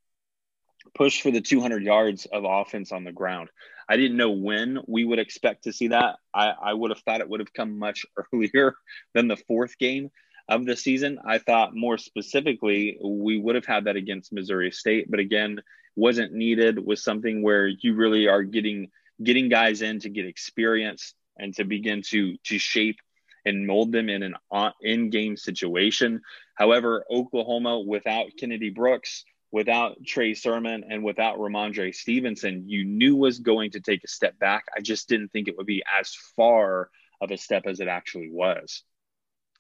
[0.94, 3.50] push for the 200 yards of offense on the ground.
[3.92, 6.16] I didn't know when we would expect to see that.
[6.34, 8.74] I, I would have thought it would have come much earlier
[9.14, 10.12] than the fourth game
[10.48, 11.20] of the season.
[11.26, 15.60] I thought more specifically, we would have had that against Missouri State, but again,
[15.98, 16.80] wasn't needed.
[16.80, 21.66] Was something where you really are getting getting guys in to get experience and to
[21.66, 23.00] begin to to shape
[23.44, 26.22] and mold them in an uh, in-game situation.
[26.56, 33.40] However, Oklahoma without Kennedy Brooks, without Trey Sermon, and without Rhamondre Stevenson, you knew was
[33.40, 34.66] going to take a step back.
[34.76, 38.30] I just didn't think it would be as far of a step as it actually
[38.32, 38.84] was.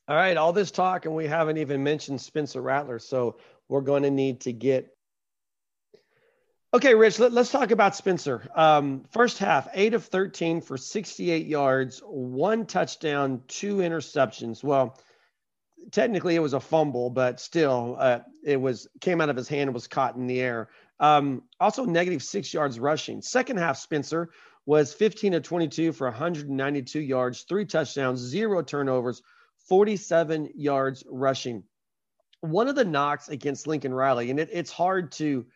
[0.07, 2.99] All right, all this talk, and we haven't even mentioned Spencer Rattler.
[2.99, 3.37] So
[3.69, 4.89] we're going to need to get
[6.73, 8.47] Okay, Rich, let, us talk about Spencer.
[8.55, 14.63] Um, first half, eight of 13 for 68 yards, one touchdown, two interceptions.
[14.63, 14.97] Well,
[15.91, 19.67] technically it was a fumble, but still, uh, it was came out of his hand
[19.67, 20.69] and was caught in the air.
[20.99, 23.21] Um, also, negative six yards rushing.
[23.21, 24.29] Second half, Spencer
[24.65, 29.23] was 15 of 22 for 192 yards, three touchdowns, zero turnovers,
[29.67, 31.63] 47 yards rushing.
[32.41, 35.45] One of the knocks against Lincoln Riley, and it, it's hard to–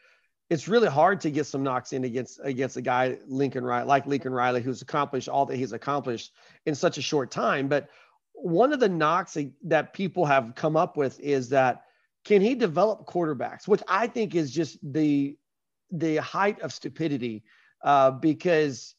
[0.49, 4.05] it's really hard to get some knocks in against against a guy Lincoln Riley, like
[4.05, 6.33] Lincoln Riley, who's accomplished all that he's accomplished
[6.65, 7.67] in such a short time.
[7.67, 7.89] But
[8.35, 11.83] one of the knocks that people have come up with is that
[12.23, 15.37] can he develop quarterbacks, which I think is just the
[15.91, 17.43] the height of stupidity,
[17.83, 18.95] uh, because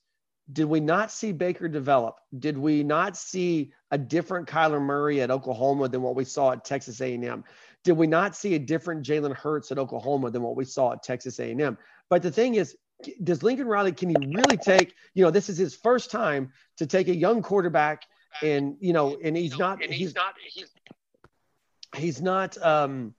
[0.53, 2.21] did we not see Baker develop?
[2.39, 6.65] Did we not see a different Kyler Murray at Oklahoma than what we saw at
[6.65, 7.45] Texas A&M?
[7.87, 11.05] did we not see a different Jalen Hurts at Oklahoma than what we saw at
[11.05, 11.79] Texas A&M?
[12.11, 12.77] But the thing is,
[13.23, 14.93] does Lincoln Riley can he really take?
[15.15, 18.03] You know, this is his first time to take a young quarterback,
[18.43, 19.83] and you know, and he's not.
[19.83, 20.35] And he's, he's not.
[20.53, 20.71] He's,
[21.97, 22.63] he's not.
[22.63, 23.15] Um,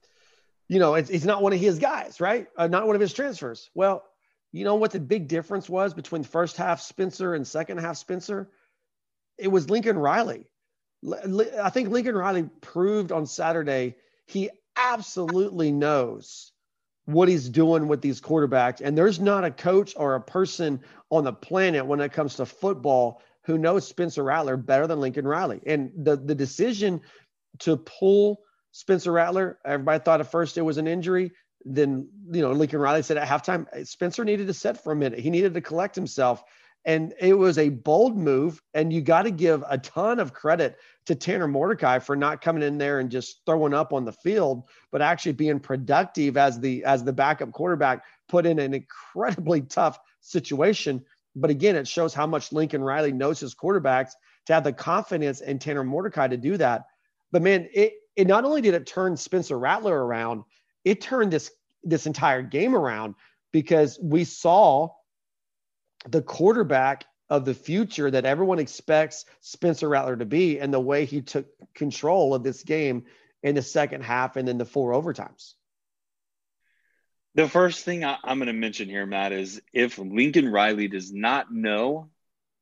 [0.68, 2.46] you know, it's, he's not one of his guys, right?
[2.56, 3.70] Uh, not one of his transfers.
[3.74, 4.04] Well,
[4.52, 8.50] you know what the big difference was between first half Spencer and second half Spencer?
[9.38, 10.46] It was Lincoln Riley.
[11.04, 13.94] I think Lincoln Riley proved on Saturday
[14.26, 16.52] he absolutely knows
[17.06, 18.82] what he's doing with these quarterbacks.
[18.82, 22.46] And there's not a coach or a person on the planet when it comes to
[22.46, 25.58] football who knows Spencer Rattler better than Lincoln Riley.
[25.64, 27.00] And the, the decision
[27.60, 31.32] to pull Spencer Rattler, everybody thought at first it was an injury.
[31.64, 35.18] Then, you know, Lincoln Riley said at halftime, Spencer needed to set for a minute.
[35.18, 36.44] He needed to collect himself.
[36.84, 38.60] And it was a bold move.
[38.74, 42.62] And you got to give a ton of credit to Tanner Mordecai for not coming
[42.62, 46.84] in there and just throwing up on the field, but actually being productive as the
[46.84, 51.02] as the backup quarterback, put in an incredibly tough situation.
[51.40, 54.12] But again, it shows how much Lincoln Riley knows his quarterbacks
[54.46, 56.86] to have the confidence in Tanner Mordecai to do that.
[57.30, 60.42] But man, it it not only did it turn Spencer Rattler around,
[60.84, 61.50] it turned this
[61.84, 63.14] this entire game around
[63.52, 64.88] because we saw
[66.08, 71.04] the quarterback of the future that everyone expects Spencer Rattler to be and the way
[71.04, 73.04] he took control of this game
[73.42, 75.54] in the second half and then the four overtimes.
[77.38, 81.12] The first thing I, am going to mention here, Matt, is if Lincoln Riley does
[81.12, 82.10] not know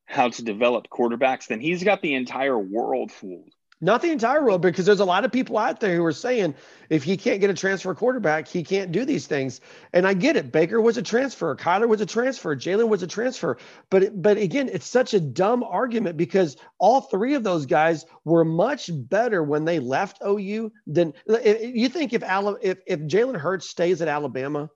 [0.05, 3.55] how to develop quarterbacks, then he's got the entire world fooled.
[3.81, 6.55] Not the entire world, because there's a lot of people out there who are saying
[6.89, 9.61] if he can't get a transfer quarterback, he can't do these things.
[9.93, 10.51] And I get it.
[10.51, 13.59] Baker was a transfer, Kyler was a transfer, Jalen was a transfer.
[13.91, 18.47] But but again, it's such a dumb argument because all three of those guys were
[18.47, 24.01] much better when they left OU than you think if if if Jalen Hurts stays
[24.01, 24.71] at Alabama,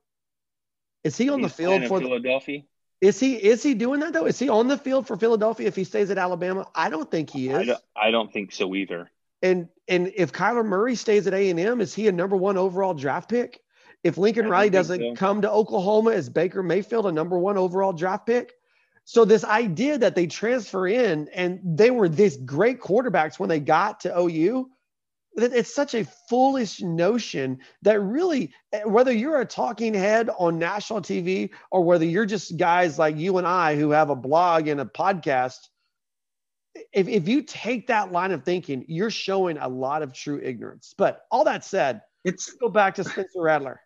[1.05, 2.63] is he on He's the field for Philadelphia?
[3.01, 4.27] Is he is he doing that though?
[4.27, 6.67] Is he on the field for Philadelphia if he stays at Alabama?
[6.75, 7.57] I don't think he is.
[7.57, 9.11] I don't, I don't think so either.
[9.43, 12.59] And and if Kyler Murray stays at A and M, is he a number one
[12.59, 13.61] overall draft pick?
[14.03, 15.15] If Lincoln Riley doesn't so.
[15.15, 18.55] come to Oklahoma, is Baker Mayfield a number one overall draft pick?
[19.05, 23.61] So this idea that they transfer in and they were this great quarterbacks when they
[23.61, 24.71] got to OU,
[25.37, 31.01] it's such a foolish notion that really eh, whether you're a talking head on national
[31.01, 34.81] tv or whether you're just guys like you and i who have a blog and
[34.81, 35.69] a podcast
[36.93, 40.95] if, if you take that line of thinking you're showing a lot of true ignorance.
[40.97, 43.81] But all that said it's go back to spencer rattler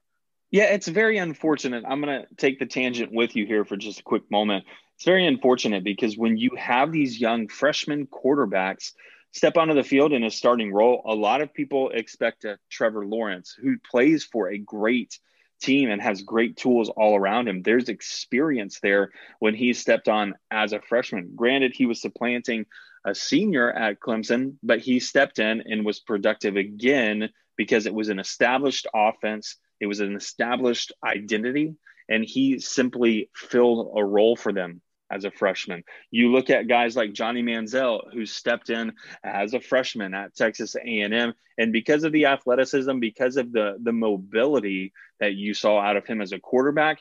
[0.50, 1.85] yeah it's very unfortunate.
[1.87, 4.64] I'm going to take the tangent with you here for just a quick moment.
[4.96, 8.92] It's very unfortunate because when you have these young freshman quarterbacks
[9.35, 13.05] step onto the field in a starting role, a lot of people expect a Trevor
[13.05, 15.18] Lawrence who plays for a great
[15.61, 17.62] team and has great tools all around him.
[17.62, 21.33] There's experience there when he stepped on as a freshman.
[21.35, 22.66] Granted, he was supplanting
[23.05, 28.11] a senior at Clemson, but he stepped in and was productive again because it was
[28.11, 31.75] an established offense, it was an established identity,
[32.09, 35.84] and he simply filled a role for them as a freshman.
[36.10, 40.74] You look at guys like Johnny Manziel, who stepped in as a freshman at Texas
[40.76, 45.96] A&M, and because of the athleticism, because of the the mobility that you saw out
[45.96, 47.00] of him as a quarterback,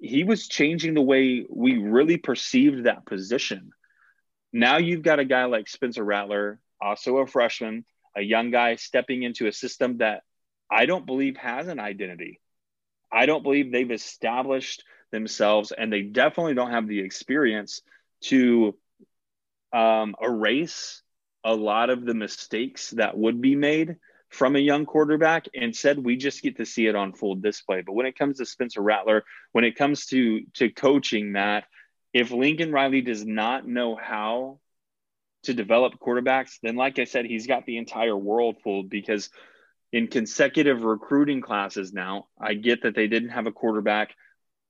[0.00, 3.70] he was changing the way we really perceived that position.
[4.52, 7.84] Now you've got a guy like Spencer Rattler, also a freshman,
[8.16, 10.22] a young guy stepping into a system that
[10.70, 12.40] I don't believe has an identity.
[13.10, 17.82] I don't believe they've established themselves, and they definitely don't have the experience
[18.22, 18.76] to
[19.72, 21.02] um, erase
[21.44, 23.96] a lot of the mistakes that would be made
[24.28, 25.46] from a young quarterback.
[25.52, 27.82] Instead, we just get to see it on full display.
[27.82, 31.64] But when it comes to Spencer Rattler, when it comes to to coaching, that,
[32.12, 34.58] if Lincoln Riley does not know how
[35.44, 39.28] to develop quarterbacks, then like I said, he's got the entire world fooled because
[39.92, 44.14] in consecutive recruiting classes now, I get that they didn't have a quarterback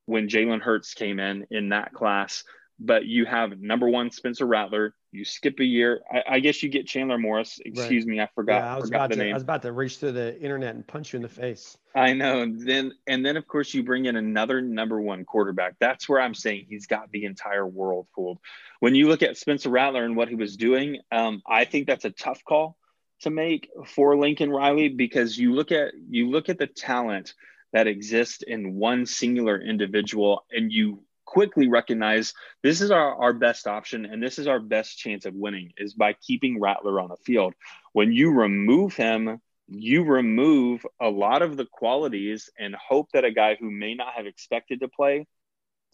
[0.06, 2.44] when Jalen Hurts came in in that class.
[2.78, 4.94] But you have number one Spencer Rattler.
[5.12, 6.00] You skip a year.
[6.10, 7.60] I, I guess you get Chandler Morris.
[7.64, 8.10] Excuse right.
[8.10, 8.62] me, I forgot.
[8.62, 9.16] Yeah, I was forgot about to.
[9.18, 9.30] Name.
[9.30, 11.76] I was about to reach through the internet and punch you in the face.
[11.94, 12.40] I know.
[12.40, 15.74] And then and then of course you bring in another number one quarterback.
[15.78, 18.38] That's where I'm saying he's got the entire world fooled.
[18.80, 22.04] When you look at Spencer Rattler and what he was doing, um, I think that's
[22.04, 22.76] a tough call
[23.20, 27.34] to make for Lincoln Riley because you look at you look at the talent
[27.72, 33.66] that exist in one singular individual and you quickly recognize this is our, our best
[33.66, 37.16] option and this is our best chance of winning is by keeping Rattler on the
[37.24, 37.54] field.
[37.92, 43.30] When you remove him, you remove a lot of the qualities and hope that a
[43.30, 45.26] guy who may not have expected to play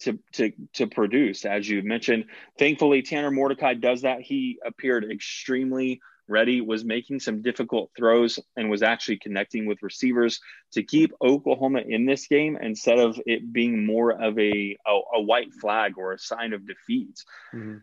[0.01, 2.25] to to to produce as you mentioned
[2.57, 5.99] thankfully tanner mordecai does that he appeared extremely
[6.29, 10.39] ready, was making some difficult throws, and was actually connecting with receivers
[10.73, 15.21] to keep Oklahoma in this game instead of it being more of a, a, a
[15.21, 17.23] white flag or a sign of defeat.
[17.53, 17.77] Mm-hmm.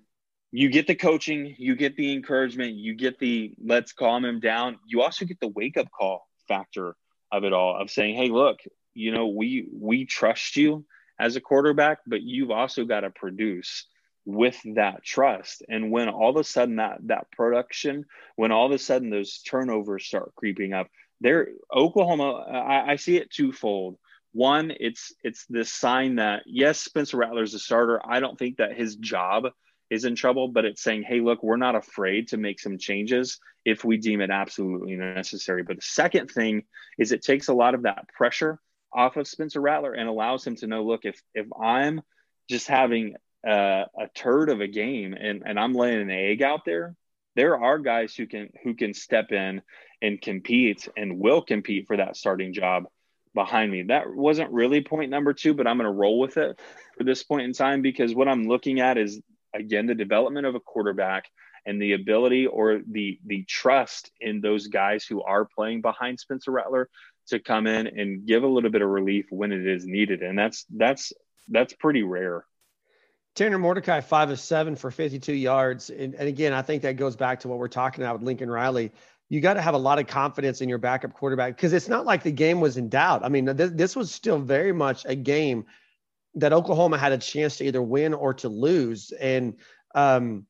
[0.53, 4.79] You get the coaching, you get the encouragement, you get the let's calm him down.
[4.87, 6.97] You also get the wake up call factor
[7.33, 8.59] of it all of saying, hey, look,
[8.95, 10.87] you know, we we trust you
[11.19, 13.87] as a quarterback, but you've also got to produce
[14.27, 15.63] with that trust.
[15.69, 18.05] And when all of a sudden that that production,
[18.35, 20.89] when all of a sudden those turnovers start creeping up,
[21.21, 23.97] there Oklahoma, I, I see it twofold.
[24.37, 27.99] one, it's it's this sign that yes, Spencer Rattler is a starter.
[28.05, 29.45] I don't think that his job
[29.89, 33.41] is in trouble, but it's saying, hey, look, we're not afraid to make some changes
[33.65, 35.63] if we deem it absolutely necessary.
[35.63, 36.65] But the second thing
[36.99, 38.61] is it takes a lot of that pressure
[38.93, 42.03] off of Spencer Rattler and allows him to know, look, if if I'm
[42.51, 43.15] just having
[43.47, 46.97] a, a turd of a game and, and I'm laying an egg out there,
[47.35, 49.63] there are guys who can who can step in
[50.03, 52.85] and compete and will compete for that starting job
[53.35, 53.83] behind me.
[53.83, 56.59] That wasn't really point number two, but I'm going to roll with it
[56.97, 59.21] for this point in time because what I'm looking at is
[59.55, 61.27] again the development of a quarterback
[61.67, 66.53] and the ability or the the trust in those guys who are playing behind Spencer
[66.53, 66.89] Rattler
[67.29, 70.39] to come in and give a little bit of relief when it is needed, and
[70.39, 71.13] that's that's
[71.49, 72.45] that's pretty rare.
[73.37, 75.91] Tanner Mordecai, five of seven for 52 yards.
[75.91, 78.51] And, and, again, I think that goes back to what we're talking about with Lincoln
[78.51, 78.91] Riley
[79.29, 82.07] you got to have a lot of confidence in your backup quarterback because it's not
[82.07, 83.25] like the game was in doubt.
[83.25, 85.67] I mean, this, this was still very much a game
[86.37, 89.11] that Oklahoma had a chance to either win or to lose.
[89.13, 89.57] And,
[89.95, 90.47] um,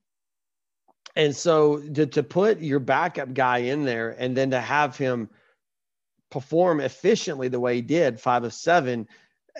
[1.15, 5.31] and so to, to put your backup guy in there and then to have him
[6.31, 9.09] perform efficiently the way he did, five of seven,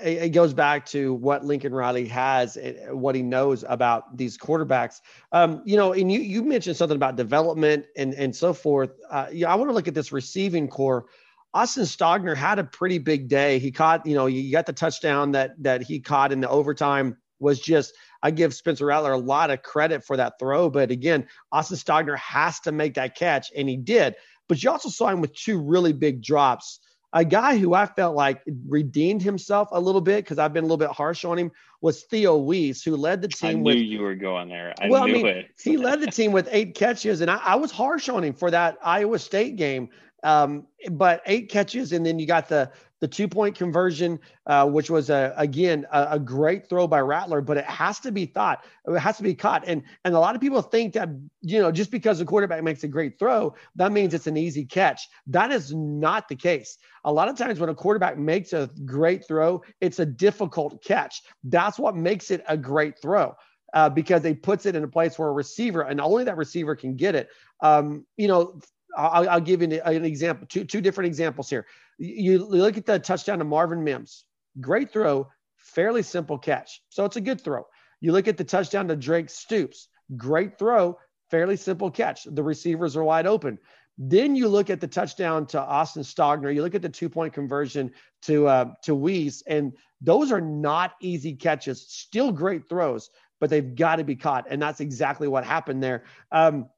[0.03, 2.59] it goes back to what Lincoln Riley has,
[2.91, 5.01] what he knows about these quarterbacks.
[5.33, 8.91] Um, you know, and you you mentioned something about development and and so forth.
[9.11, 11.07] Uh, yeah, I want to look at this receiving corps.
[11.55, 13.59] Austin Stogner had a pretty big day.
[13.59, 17.17] He caught, you know, you got the touchdown that that he caught in the overtime
[17.39, 17.95] was just.
[18.23, 22.19] I give Spencer Rattler a lot of credit for that throw, but again, Austin Stogner
[22.19, 24.17] has to make that catch, and he did.
[24.49, 26.81] But you also saw him with two really big drops
[27.13, 30.67] a guy who I felt like redeemed himself a little bit because I've been a
[30.67, 33.51] little bit harsh on him was Theo Wease, who led the team.
[33.51, 34.75] I knew with, you were going there.
[34.81, 35.51] I well, knew I mean, it.
[35.63, 38.51] he led the team with eight catches, and I, I, was harsh on him for
[38.51, 39.89] that Iowa State game.
[40.23, 42.71] Um, but eight catches, and then you got the
[43.01, 47.41] the two point conversion, uh, which was a, again a, a, great throw by Rattler,
[47.41, 49.65] but it has to be thought, it has to be caught.
[49.67, 51.11] And and a lot of people think that
[51.43, 54.65] you know just because the quarterback makes a great throw, that means it's an easy
[54.65, 55.09] catch.
[55.27, 56.79] That is not the case.
[57.05, 61.23] A lot of times when a quarterback makes a great throw, it's a difficult catch.
[61.45, 63.35] That's what makes it a great throw.
[63.75, 66.75] Uh, because they puts it in a place where a receiver and only that receiver
[66.75, 67.29] can get it.
[67.61, 68.59] Um, you know,
[68.97, 71.67] I'll, I'll, give you an, example, two, two different examples here.
[71.99, 74.25] You, look at the touchdown to Marvin Mims,
[74.61, 76.83] great throw, fairly simple catch.
[76.89, 77.67] So it's a good throw.
[78.01, 80.99] You look at the touchdown to Drake Stoops, great throw,
[81.31, 82.25] fairly simple catch.
[82.25, 83.59] The receivers are wide open.
[83.99, 86.55] Then you look at the touchdown to Austin Stogner.
[86.55, 87.93] You look at the two point conversion
[88.23, 89.73] to uh, to Wease, and
[90.03, 91.81] those are not easy catches.
[91.89, 96.05] Still great throws, but they've got to be caught, and that's exactly what happened there.
[96.31, 96.69] Um,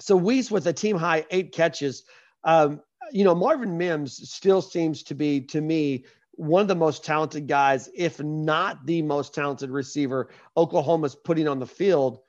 [0.00, 2.02] so Wease with a team high eight catches.
[2.42, 2.80] Um,
[3.12, 7.48] you know, Marvin Mims still seems to be, to me, one of the most talented
[7.48, 12.20] guys, if not the most talented receiver Oklahoma's putting on the field.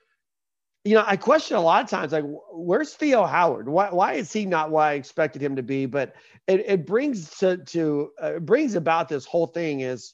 [0.84, 3.67] You know, I question a lot of times, like, where's Theo Howard?
[3.67, 5.86] Why, why is he not what I expected him to be?
[5.86, 6.15] But
[6.47, 10.13] it, it brings to, to uh, brings about this whole thing is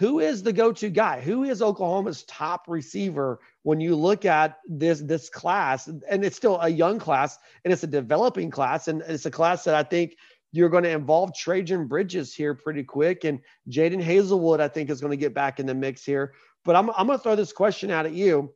[0.00, 1.20] who is the go-to guy?
[1.20, 5.88] Who is Oklahoma's top receiver when you look at this this class?
[5.88, 9.62] And it's still a young class, and it's a developing class, and it's a class
[9.64, 10.16] that I think
[10.52, 15.02] you're going to involve Trejan Bridges here pretty quick, and Jadon Haselwood I think is
[15.02, 16.32] going to get back in the mix here.
[16.64, 18.54] But I'm I'm going to throw this question out at you.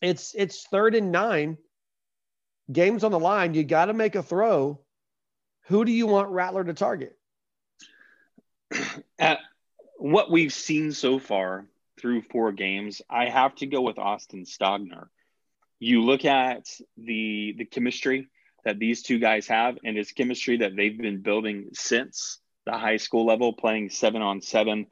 [0.00, 1.58] It's it's third and nine,
[2.72, 3.52] games on the line.
[3.52, 4.80] You got to make a throw.
[5.66, 7.18] Who do you want Rattler to target?
[9.18, 9.40] At
[9.96, 11.66] what we've seen so far
[11.98, 15.08] through four games, I have to go with Austin Stogner.
[15.78, 18.28] You look at the the chemistry
[18.64, 22.96] that these two guys have, and it's chemistry that they've been building since the high
[22.96, 24.86] school level, playing seven on seven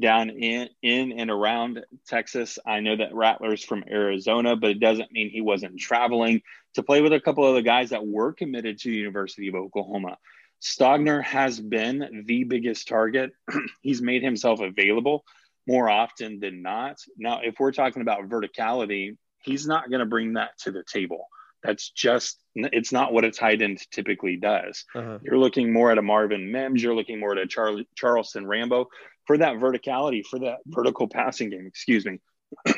[0.00, 2.58] down in in and around Texas.
[2.64, 6.42] I know that Rattler's from Arizona, but it doesn't mean he wasn't traveling
[6.74, 9.54] to play with a couple of the guys that were committed to the University of
[9.54, 10.18] Oklahoma.
[10.62, 13.30] Stogner has been the biggest target.
[13.82, 15.24] He's made himself available
[15.66, 16.96] more often than not.
[17.16, 21.28] Now, if we're talking about verticality, he's not going to bring that to the table.
[21.62, 24.84] That's just, it's not what a tight end typically does.
[24.94, 25.18] Uh-huh.
[25.22, 28.86] You're looking more at a Marvin Mims, you're looking more at a Charlie, Charleston Rambo
[29.26, 32.18] for that verticality, for that vertical passing game, excuse me.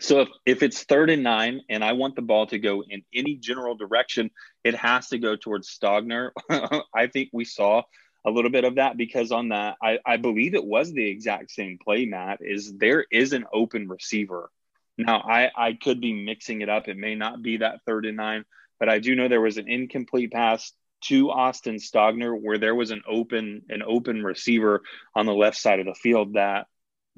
[0.00, 3.02] So if, if it's third and nine and I want the ball to go in
[3.14, 4.30] any general direction,
[4.64, 6.30] it has to go towards Stogner.
[6.94, 7.82] I think we saw
[8.26, 11.50] a little bit of that because on that, I, I believe it was the exact
[11.50, 14.50] same play, Matt, is there is an open receiver.
[14.96, 16.88] Now I, I could be mixing it up.
[16.88, 18.44] It may not be that third and nine,
[18.78, 20.72] but I do know there was an incomplete pass
[21.04, 24.82] to Austin Stogner where there was an open an open receiver
[25.14, 26.66] on the left side of the field that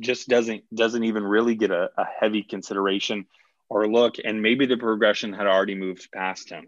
[0.01, 3.27] just doesn't doesn't even really get a, a heavy consideration
[3.69, 6.67] or look and maybe the progression had already moved past him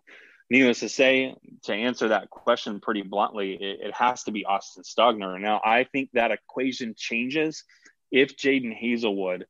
[0.51, 4.83] needless to say to answer that question pretty bluntly it, it has to be austin
[4.83, 7.64] stogner now i think that equation changes
[8.12, 9.45] if Jadon Haselwood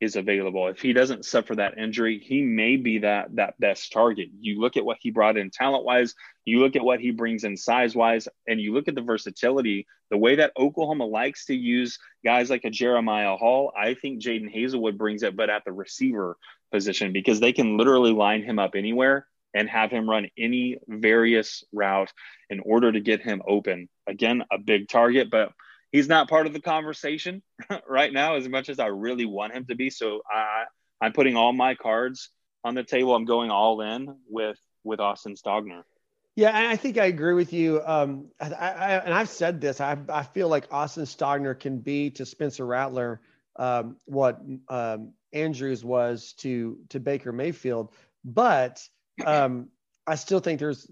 [0.00, 0.68] is available.
[0.68, 4.28] If he doesn't suffer that injury, he may be that that best target.
[4.40, 6.14] You look at what he brought in talent wise,
[6.48, 9.86] you look at what he brings in size wise, and you look at the versatility,
[10.10, 13.72] the way that Oklahoma likes to use guys like a Jeremiah Hall.
[13.78, 16.36] I think Jadon Haselwood brings it, but at the receiver
[16.72, 21.64] position because they can literally line him up anywhere and have him run any various
[21.72, 22.12] route
[22.50, 23.88] in order to get him open.
[24.06, 25.52] Again, a big target, but
[25.92, 27.42] he's not part of the conversation
[27.88, 29.90] right now as much as I really want him to be.
[29.90, 30.64] So I,
[31.00, 32.30] I'm putting all my cards
[32.64, 33.14] on the table.
[33.14, 35.82] I'm going all in with with Austin Stogner.
[36.38, 37.82] Yeah, I think I agree with you.
[37.84, 39.80] Um, I, I, and I've said this.
[39.80, 43.20] I, I feel like Austin Stogner can be to Spencer Rattler
[43.56, 47.92] um, what um, Andrews was to to Baker Mayfield,
[48.24, 48.80] but
[49.26, 49.70] um,
[50.06, 50.88] I still think there's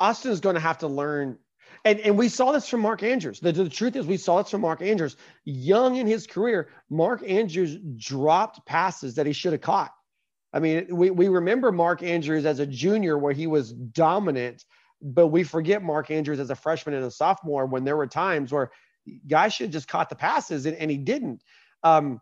[0.00, 1.38] Austin is going to have to learn
[1.84, 3.38] and, and we saw this from Mark Andrews.
[3.38, 5.16] The, the truth is, we saw this from Mark Andrews.
[5.44, 9.92] Young in his career, Mark Andrews dropped passes that he should have caught.
[10.52, 14.64] I mean, we, we remember Mark Andrews as a junior where he was dominant,
[15.02, 18.52] but we forget Mark Andrews as a freshman and a sophomore when there were times
[18.52, 18.70] where
[19.26, 21.42] guys should just caught the passes and, and he didn't.
[21.82, 22.20] Um,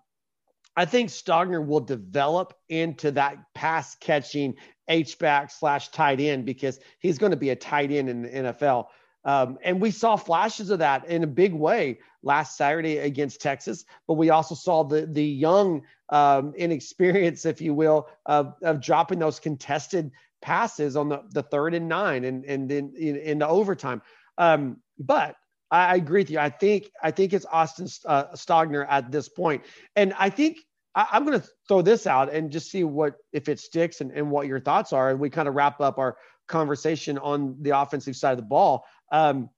[0.76, 4.54] I think Stogner will develop into that pass catching
[4.86, 8.28] H back slash tight end because he's going to be a tight end in the
[8.28, 8.86] NFL.
[9.24, 13.84] Um, and we saw flashes of that in a big way last Saturday against Texas,
[14.06, 19.18] but we also saw the the young um, inexperience, if you will, of, of dropping
[19.18, 23.48] those contested passes on the, the third and nine and and then in, in, the
[23.48, 24.02] overtime.
[24.36, 25.36] Um, but
[25.70, 26.38] I, I, agree with you.
[26.38, 29.64] I think I think it's Austin uh, Stogner at this point,
[29.96, 30.58] and I think
[30.94, 34.10] I, am going to throw this out and just see what if it sticks and,
[34.12, 36.16] and what your thoughts are, and we kind of wrap up our
[36.46, 38.84] conversation on the offensive side of the ball.
[39.12, 39.50] Um,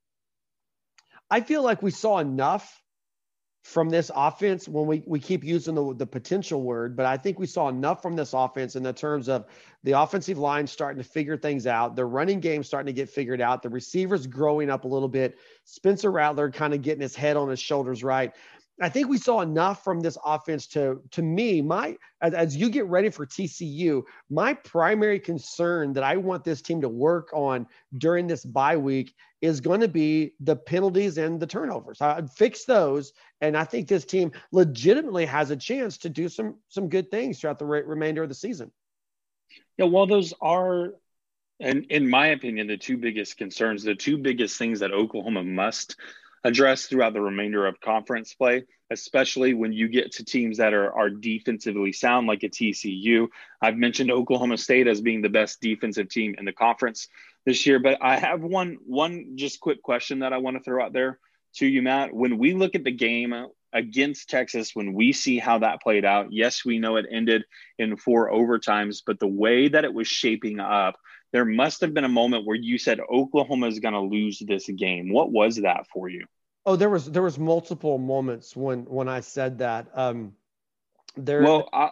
[1.31, 2.81] I feel like we saw enough
[3.62, 7.38] from this offense when we, we keep using the, the potential word, but I think
[7.38, 9.44] we saw enough from this offense in the terms of
[9.84, 13.40] the offensive line starting to figure things out, the running game starting to get figured
[13.40, 17.36] out, the receivers growing up a little bit, Spencer Rattler kind of getting his head
[17.36, 18.34] on his shoulders right.
[18.81, 22.70] I think we saw enough from this offense to to me my as, as, you
[22.70, 27.66] get ready for TCU my primary concern that I want this team to work on
[27.99, 32.01] during this bye week is going to be the penalties and the turnovers.
[32.01, 36.57] I'd fix those and I think this team legitimately has a chance to do some
[36.68, 38.70] some good things throughout the re- remainder of the season.
[39.76, 40.95] Yeah, well those are
[41.61, 45.97] and in my opinion the two biggest concerns, the two biggest things that Oklahoma must
[46.45, 50.93] address throughout the remainder of conference play, especially when you get to teams that are,
[50.93, 53.28] are defensively sound, like a TCU.
[53.61, 57.09] I've mentioned Oklahoma State as being the best defensive team in the conference
[57.45, 60.84] this year, but I have one one just quick question that I want to throw
[60.84, 61.18] out there
[61.57, 62.14] to you, Matt.
[62.14, 63.34] When we look at the game
[63.72, 67.45] against Texas, when we see how that played out, yes, we know it ended
[67.78, 70.97] in four overtimes, but the way that it was shaping up,
[71.33, 74.68] there must have been a moment where you said Oklahoma is going to lose this
[74.68, 75.12] game.
[75.12, 76.26] What was that for you?
[76.66, 79.87] Oh, there was there was multiple moments when when I said that.
[79.95, 80.35] Um,
[81.16, 81.43] there.
[81.43, 81.91] Well, I,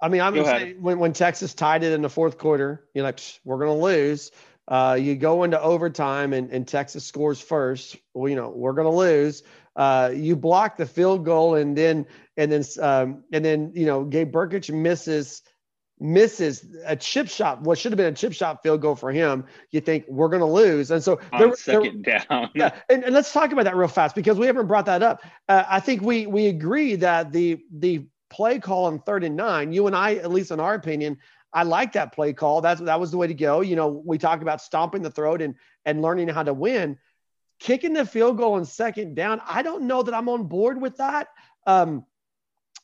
[0.00, 3.04] I mean, I'm gonna say when when Texas tied it in the fourth quarter, you're
[3.04, 4.32] like, we're gonna lose.
[4.68, 7.96] Uh, you go into overtime and, and Texas scores first.
[8.12, 9.44] Well, you know, we're gonna lose.
[9.76, 14.04] Uh, you block the field goal and then and then um, and then you know
[14.04, 15.42] Gabe Brkic misses
[15.98, 19.44] misses a chip shot, what should have been a chip shot field goal for him,
[19.70, 20.90] you think we're going to lose.
[20.90, 22.50] And so there, second there, down.
[22.54, 25.22] yeah, and, and, let's talk about that real fast because we haven't brought that up.
[25.48, 29.72] Uh, I think we we agree that the the play call on third and nine,
[29.72, 31.18] you and I, at least in our opinion,
[31.52, 32.60] I like that play call.
[32.60, 33.62] That's that was the way to go.
[33.62, 36.98] You know, we talk about stomping the throat and and learning how to win.
[37.58, 40.98] Kicking the field goal on second down, I don't know that I'm on board with
[40.98, 41.28] that.
[41.66, 42.04] Um,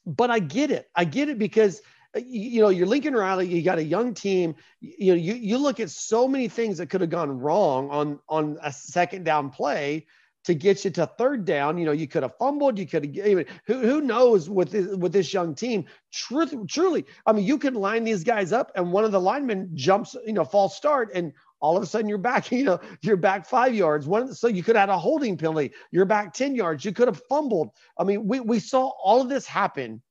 [0.06, 0.88] but I get it.
[0.94, 1.82] I get it because–
[2.16, 4.54] you know, you're Lincoln Riley, you got a young team.
[4.80, 8.18] You know, you, you look at so many things that could have gone wrong on
[8.28, 10.06] on a second down play
[10.44, 11.78] to get you to third down.
[11.78, 14.94] You know, you could have fumbled, you could have even who, who knows with this,
[14.96, 15.86] with this young team.
[16.12, 19.70] Truth, truly, I mean, you can line these guys up and one of the linemen
[19.74, 23.16] jumps, you know, false start and all of a sudden you're back, you know, you're
[23.16, 24.06] back five yards.
[24.06, 25.72] One, so you could have had a holding penalty.
[25.90, 26.84] You're back 10 yards.
[26.84, 27.70] You could have fumbled.
[27.98, 30.02] I mean, we, we saw all of this happen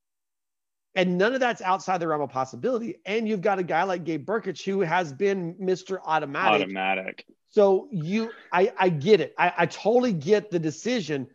[0.93, 2.97] And none of that's outside the realm of possibility.
[3.05, 5.99] And you've got a guy like Gabe Brkic who has been Mr.
[6.03, 6.61] Automatic.
[6.61, 7.25] Automatic.
[7.49, 9.33] So you, I, I get it.
[9.37, 11.27] I, I totally get the decision.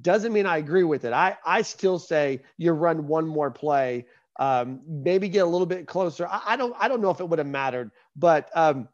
[0.00, 1.12] Doesn't mean I agree with it.
[1.12, 4.06] I, I still say you run one more play,
[4.38, 6.26] um, maybe get a little bit closer.
[6.26, 8.88] I, I don't, I don't know if it would have mattered, but, um,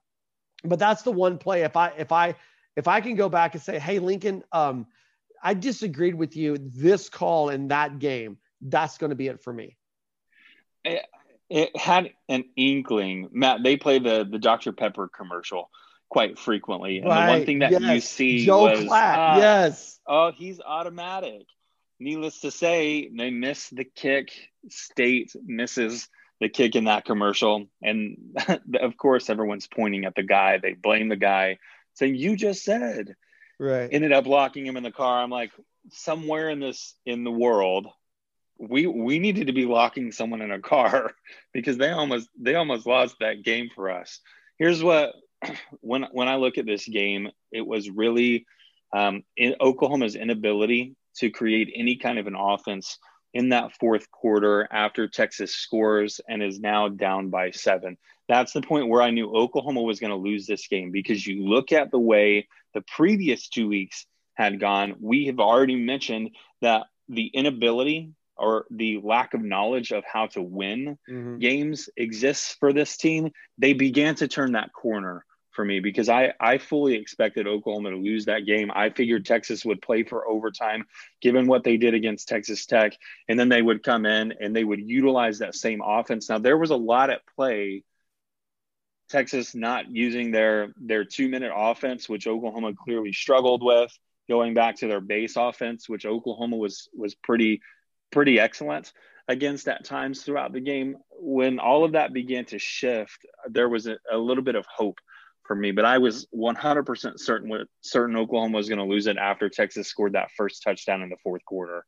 [0.64, 1.62] but that's the one play.
[1.62, 2.34] If I, if I,
[2.76, 4.86] if I can go back and say, Hey, Lincoln, um,
[5.42, 8.36] I disagreed with you this call in that game.
[8.60, 9.78] That's going to be it for me
[10.84, 11.04] it,
[11.48, 13.28] it had an inkling.
[13.32, 15.70] Matt, they play the the Dr Pepper commercial
[16.08, 17.26] quite frequently, and right.
[17.26, 17.82] the one thing that yes.
[17.82, 18.80] you see Joe was.
[18.80, 21.46] Uh, yes, oh, he's automatic.
[21.98, 24.30] Needless to say, they miss the kick.
[24.68, 26.08] State misses
[26.40, 28.16] the kick in that commercial, and
[28.80, 30.58] of course, everyone's pointing at the guy.
[30.58, 31.58] They blame the guy,
[31.94, 33.16] saying, "You just said."
[33.58, 33.90] Right.
[33.92, 35.22] Ended up locking him in the car.
[35.22, 35.50] I'm like,
[35.90, 37.88] somewhere in this in the world,
[38.60, 41.12] we we needed to be locking someone in a car
[41.52, 44.20] because they almost they almost lost that game for us.
[44.58, 45.14] Here's what
[45.80, 48.46] when when I look at this game, it was really
[48.92, 52.98] um, in Oklahoma's inability to create any kind of an offense
[53.32, 57.96] in that fourth quarter after Texas scores and is now down by seven.
[58.28, 61.46] That's the point where I knew Oklahoma was going to lose this game because you
[61.46, 64.96] look at the way the previous two weeks had gone.
[65.00, 66.30] We have already mentioned
[66.60, 71.38] that the inability or the lack of knowledge of how to win mm-hmm.
[71.38, 76.32] games exists for this team, they began to turn that corner for me because I,
[76.40, 78.70] I fully expected Oklahoma to lose that game.
[78.74, 80.86] I figured Texas would play for overtime,
[81.20, 82.92] given what they did against Texas Tech,
[83.28, 86.28] and then they would come in and they would utilize that same offense.
[86.28, 87.84] Now there was a lot at play.
[89.10, 93.92] Texas not using their their two minute offense, which Oklahoma clearly struggled with,
[94.28, 97.60] going back to their base offense, which Oklahoma was was pretty
[98.10, 98.92] pretty excellent
[99.28, 100.96] against at times throughout the game.
[101.18, 104.98] When all of that began to shift, there was a, a little bit of hope
[105.44, 109.48] for me, but I was 100% certain certain Oklahoma was going to lose it after
[109.48, 111.84] Texas scored that first touchdown in the fourth quarter.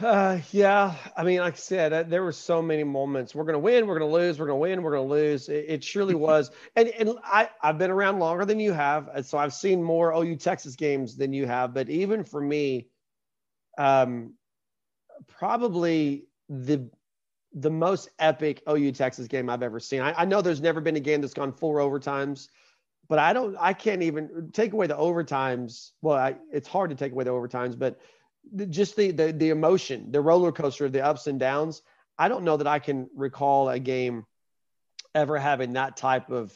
[0.00, 3.34] Uh, yeah, I mean, like I said, uh, there were so many moments.
[3.34, 3.86] We're going to win.
[3.86, 4.38] We're going to lose.
[4.38, 4.82] We're going to win.
[4.82, 5.48] We're going to lose.
[5.48, 6.50] It, it surely was.
[6.76, 10.36] And and I I've been around longer than you have, so I've seen more OU
[10.36, 11.74] Texas games than you have.
[11.74, 12.88] But even for me,
[13.78, 14.34] um,
[15.26, 16.88] probably the
[17.54, 20.00] the most epic OU Texas game I've ever seen.
[20.00, 22.48] I, I, know there's never been a game that's gone four overtimes,
[23.08, 25.90] but I don't, I can't even take away the overtimes.
[26.00, 28.00] Well, I, it's hard to take away the overtimes, but
[28.70, 31.82] just the, the the emotion, the roller coaster, the ups and downs.
[32.18, 34.24] I don't know that I can recall a game
[35.14, 36.52] ever having that type of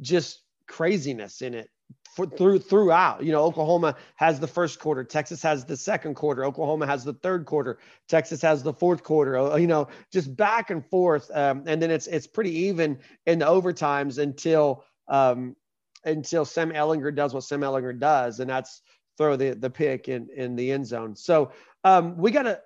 [0.00, 1.68] just craziness in it
[2.14, 3.22] for, through throughout.
[3.22, 7.14] You know, Oklahoma has the first quarter, Texas has the second quarter, Oklahoma has the
[7.14, 7.78] third quarter,
[8.08, 9.38] Texas has the fourth quarter.
[9.38, 13.38] Uh, you know, just back and forth, um, and then it's it's pretty even in
[13.38, 15.56] the overtimes until um,
[16.04, 18.82] until Sam Ehlinger does what Sam Ehlinger does, and that's
[19.16, 21.14] throw the the pick in in the end zone.
[21.16, 21.52] So
[21.84, 22.60] um, we gotta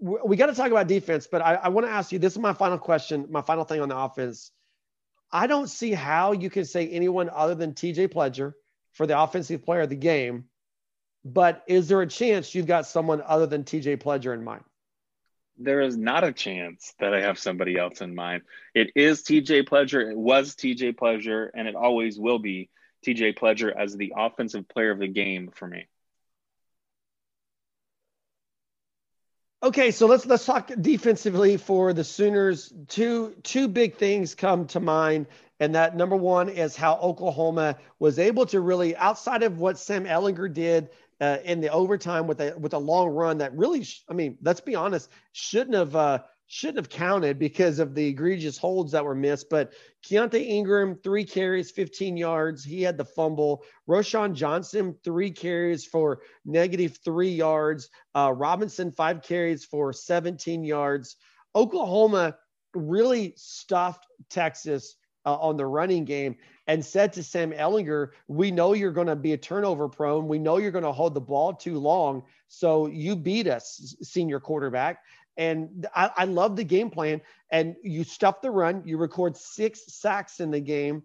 [0.00, 2.18] we got to talk about defense, but I, I want to ask you.
[2.18, 4.52] This is my final question, my final thing on the offense.
[5.32, 8.52] I don't see how you can say anyone other than TJ Pledger
[8.92, 10.44] for the offensive player of the game.
[11.24, 14.64] But is there a chance you've got someone other than TJ Pledger in mind?
[15.58, 18.42] There is not a chance that I have somebody else in mind.
[18.74, 20.10] It is TJ Pledger.
[20.10, 22.68] It was TJ Pledger, and it always will be
[23.06, 25.86] TJ Pledger as the offensive player of the game for me.
[29.62, 32.72] Okay, so let's let's talk defensively for the Sooners.
[32.88, 35.26] Two two big things come to mind
[35.62, 40.04] and that number one is how Oklahoma was able to really, outside of what Sam
[40.06, 40.88] Ehlinger did
[41.20, 44.38] uh, in the overtime with a with a long run that really, sh- I mean,
[44.42, 46.18] let's be honest, shouldn't have uh,
[46.52, 49.48] shouldn't have counted because of the egregious holds that were missed.
[49.48, 49.72] But
[50.04, 52.62] Keaontay Ingram, three carries, 15 yards.
[52.62, 53.64] He had the fumble.
[53.88, 57.88] Roschon Johnson, three carries for negative three yards.
[58.14, 61.16] Uh, Robinson, five carries for 17 yards.
[61.54, 62.36] Oklahoma
[62.74, 66.36] really stuffed Texas uh, on the running game
[66.66, 70.28] and said to Sam Ehlinger, We know you're going to be a turnover prone.
[70.28, 72.24] We know you're going to hold the ball too long.
[72.48, 74.98] So you beat us, senior quarterback.
[75.36, 77.20] And I, I love the game plan.
[77.50, 81.02] And you stuff the run, you record six sacks in the game.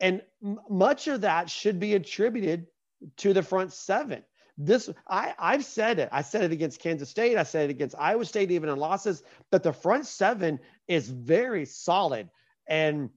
[0.00, 2.66] And m- much of that should be attributed
[3.18, 4.22] to the front seven.
[4.58, 6.10] This I I've said it.
[6.12, 7.38] I said it against Kansas State.
[7.38, 9.22] I said it against Iowa State, even in losses.
[9.50, 12.28] But the front seven is very solid.
[12.66, 13.10] And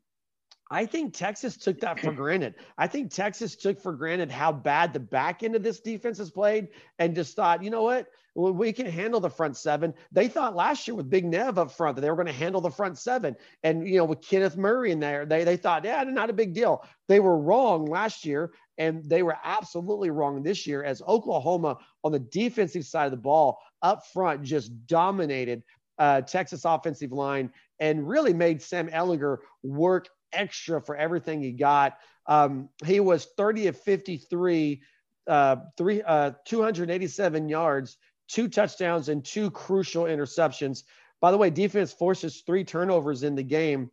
[0.74, 2.56] I think Texas took that for granted.
[2.80, 6.32] I think Texas took for granted how bad the back end of this defense has
[6.32, 8.08] played and just thought, you know what?
[8.36, 9.94] We can handle the front seven.
[10.12, 12.60] They thought last year with Big Nev up front that they were going to handle
[12.60, 13.36] the front seven.
[13.62, 16.56] And, you know, with Kenneth Murray in there, they, they thought, yeah, not a big
[16.56, 16.84] deal.
[17.08, 22.12] They were wrong last year, and they were absolutely wrong this year as Oklahoma on
[22.12, 25.62] the defensive side of the ball up front just dominated
[26.00, 31.98] uh, Texas offensive line and really made Sam Ehlinger work extra for everything he got.
[32.26, 34.82] Um, he was 30 of 53,
[35.28, 40.84] uh, three, uh, 287 yards, two touchdowns, and two crucial interceptions.
[41.22, 43.92] By the way, defense forces three turnovers in the game.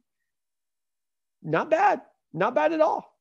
[1.43, 2.01] Not bad.
[2.33, 3.17] Not bad at all.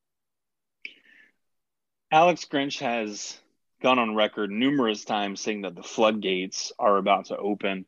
[2.12, 3.38] Alex Grinch has
[3.82, 7.86] gone on record numerous times saying that the floodgates are about to open.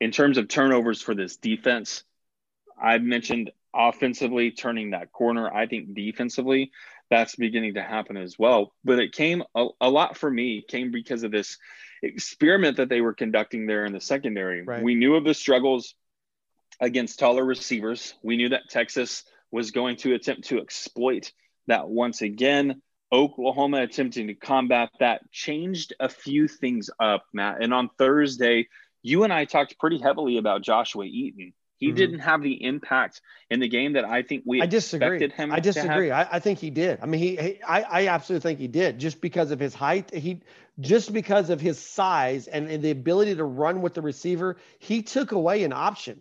[0.00, 2.04] In terms of turnovers for this defense,
[2.80, 5.52] I've mentioned offensively turning that corner.
[5.52, 6.72] I think defensively,
[7.10, 8.72] that's beginning to happen as well.
[8.84, 11.58] But it came a, a lot for me, came because of this
[12.02, 14.62] experiment that they were conducting there in the secondary.
[14.62, 14.82] Right.
[14.82, 15.94] We knew of the struggles
[16.80, 18.14] against taller receivers.
[18.22, 21.32] We knew that Texas was going to attempt to exploit
[21.66, 22.82] that once again.
[23.12, 27.62] Oklahoma attempting to combat that changed a few things up, Matt.
[27.62, 28.68] And on Thursday,
[29.02, 31.96] you and I talked pretty heavily about Joshua Eaton he mm-hmm.
[31.96, 33.20] didn't have the impact
[33.50, 35.28] in the game that I think we I disagree.
[35.28, 35.52] him.
[35.52, 36.10] I disagree.
[36.10, 36.98] I, I, think he did.
[37.02, 40.12] I mean, he, he, I, I absolutely think he did just because of his height.
[40.14, 40.40] He
[40.80, 45.02] just because of his size and, and the ability to run with the receiver, he
[45.02, 46.20] took away an option.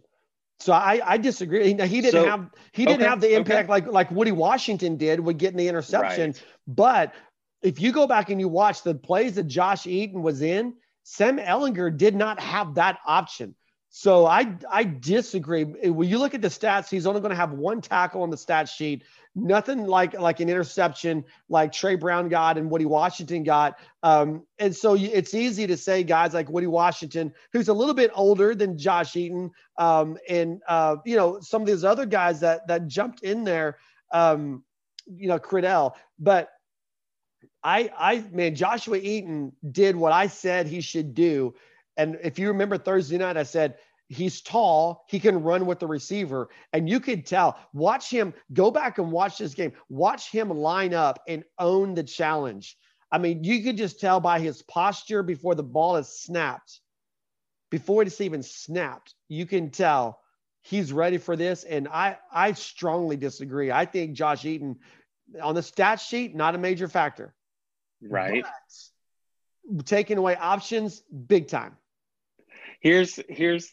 [0.60, 1.74] So I, I disagree.
[1.74, 3.72] He, he didn't so, have he didn't okay, have the impact okay.
[3.72, 6.32] like like Woody Washington did with getting the interception.
[6.32, 6.43] Right.
[6.68, 7.14] But
[7.62, 11.38] if you go back and you watch the plays that Josh Eaton was in, Sam
[11.38, 13.56] Ehlinger did not have that option.
[13.98, 15.64] So I I disagree.
[15.64, 18.36] When you look at the stats, he's only going to have one tackle on the
[18.36, 19.06] stat sheet.
[19.36, 23.80] Nothing like like an interception like Trey Brown got and Woody Washington got.
[24.04, 28.12] Um, and so it's easy to say guys like Woody Washington, who's a little bit
[28.14, 32.68] older than Josh Eaton, um, and uh, you know some of these other guys that
[32.68, 33.78] that jumped in there,
[34.12, 34.66] um,
[35.06, 35.93] you know Criddell.
[36.20, 36.50] But
[37.64, 41.56] I I man, Joshua Eaton did what I said he should do
[41.98, 43.76] and if you remember Thursday night, I said,
[44.08, 46.49] he's tall, he can run with the receiver.
[46.74, 50.93] And you could tell, watch him go back and watch this game, watch him line
[50.93, 52.78] up and own the challenge.
[53.12, 56.80] I mean, you could just tell by his posture before the ball is snapped,
[57.72, 60.20] before it's even snapped, you can tell
[60.62, 61.64] he's ready for this.
[61.64, 63.72] And I, I strongly disagree.
[63.72, 64.78] I think Josh Eaton
[65.41, 67.34] on the stat sheet, not a major factor.
[68.01, 68.43] Right.
[69.68, 71.78] But taking away options, big time
[72.80, 73.71] here's here's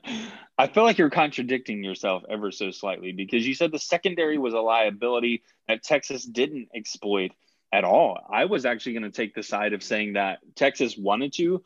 [0.58, 4.54] I feel like you're contradicting yourself ever so slightly because you said the secondary was
[4.54, 7.32] a liability that Texas didn't exploit
[7.72, 8.18] at all.
[8.30, 11.64] I was actually going to take the side of saying that Texas wanted to,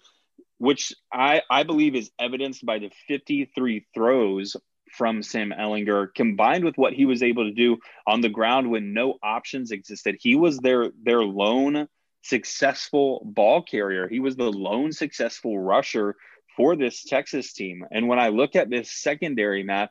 [0.56, 4.56] which I I believe is evidenced by the 53 throws
[4.90, 7.76] from Sam Ehlinger combined with what he was able to do
[8.06, 10.16] on the ground when no options existed.
[10.18, 11.88] He was their their lone
[12.22, 14.08] successful ball carrier.
[14.08, 16.16] He was the lone successful rusher
[16.58, 17.86] for this Texas team.
[17.90, 19.90] And when I look at this secondary, Matt,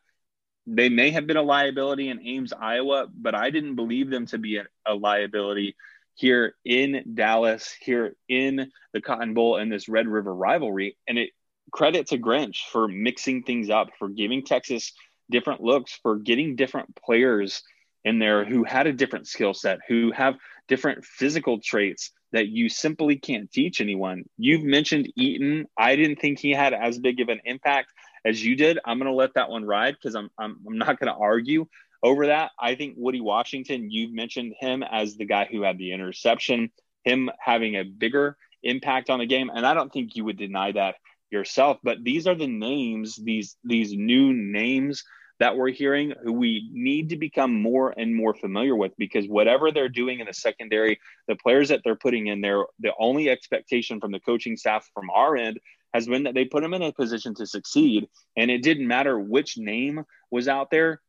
[0.67, 4.37] they may have been a liability in Ames, Iowa, but I didn't believe them to
[4.37, 5.77] be a, a liability
[6.15, 10.97] here in Dallas, here in the Cotton Bowl and this Red River rivalry.
[11.07, 11.29] And it
[11.71, 14.91] credit to Grinch for mixing things up, for giving Texas
[15.31, 17.63] different looks, for getting different players
[18.03, 20.35] in there who had a different skill set, who have
[20.67, 24.23] different physical traits that you simply can't teach anyone.
[24.37, 25.65] You've mentioned Eaton.
[25.77, 27.93] I didn't think he had as big of an impact
[28.25, 28.79] as you did.
[28.85, 31.67] I'm going to let that one ride because I'm, I'm, I'm not going to argue
[32.03, 32.51] over that.
[32.59, 36.71] I think Woody Washington, you've mentioned him as the guy who had the interception,
[37.03, 39.49] him having a bigger impact on the game.
[39.53, 40.95] And I don't think you would deny that
[41.29, 41.77] yourself.
[41.83, 45.03] But these are the names, these these new names
[45.39, 49.71] that we're hearing who we need to become more and more familiar with because whatever
[49.71, 53.99] they're doing in the secondary, the players that they're putting in there, the only expectation
[53.99, 55.59] from the coaching staff from our end
[55.93, 58.07] has been that they put them in a position to succeed.
[58.35, 61.01] And it didn't matter which name was out there.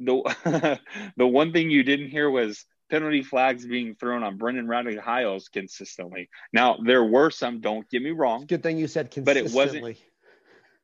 [0.00, 0.78] The,
[1.16, 5.48] the one thing you didn't hear was penalty flags being thrown on Brendan Radley Hiles
[5.48, 6.30] consistently.
[6.52, 8.46] Now there were some, don't get me wrong.
[8.46, 9.42] Good thing you said consistently.
[9.42, 9.98] But it wasn't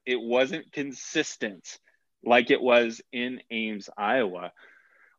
[0.07, 1.79] it wasn't consistent
[2.27, 4.53] like it was in Ames, Iowa.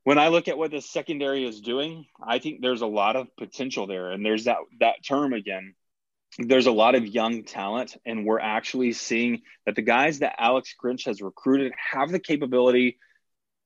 [0.03, 3.35] When I look at what the secondary is doing, I think there's a lot of
[3.37, 4.11] potential there.
[4.11, 5.73] And there's that that term again.
[6.37, 10.75] There's a lot of young talent, and we're actually seeing that the guys that Alex
[10.81, 12.97] Grinch has recruited have the capability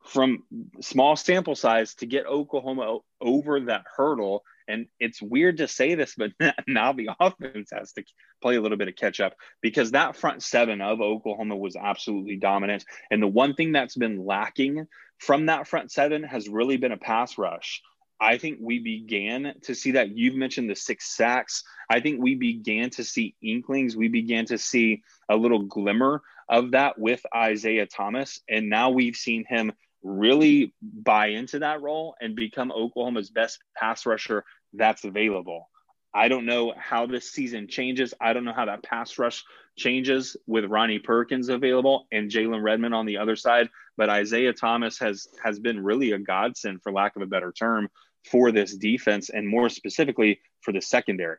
[0.10, 0.44] from
[0.82, 4.44] small sample size to get Oklahoma over that hurdle.
[4.68, 6.32] And it's weird to say this, but
[6.68, 8.04] now the offense has to
[8.42, 12.38] play a little bit of catch up because that front seven of Oklahoma was absolutely
[12.38, 12.86] dominant.
[13.12, 14.88] And the one thing that's been lacking
[15.20, 17.82] from that front seven has really been a pass rush.
[18.20, 20.10] I think we began to see that.
[20.10, 21.64] You've mentioned the six sacks.
[21.90, 23.96] I think we began to see inklings.
[23.96, 28.42] We began to see a little glimmer of that with Isaiah Thomas.
[28.50, 29.72] And now we've seen him
[30.04, 34.44] really buy into that role and become Oklahoma's best pass rusher
[34.74, 35.70] that's available.
[36.14, 38.14] I don't know how this season changes.
[38.20, 39.44] I don't know how that pass rush
[39.78, 43.70] changes with Ronnie Perkins available and Jalen Redmond on the other side.
[43.96, 47.90] But Isaiah Thomas has has been really a godsend, for lack of a better term,
[48.30, 51.38] for this defense and more specifically for the secondary.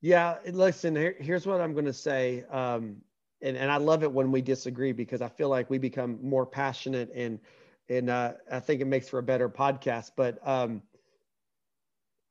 [0.00, 0.96] Yeah, listen.
[0.96, 2.96] Here, here's what I'm going to say, um,
[3.40, 6.46] and and I love it when we disagree because I feel like we become more
[6.46, 7.38] passionate and
[7.88, 10.12] and uh, I think it makes for a better podcast.
[10.16, 10.82] But um,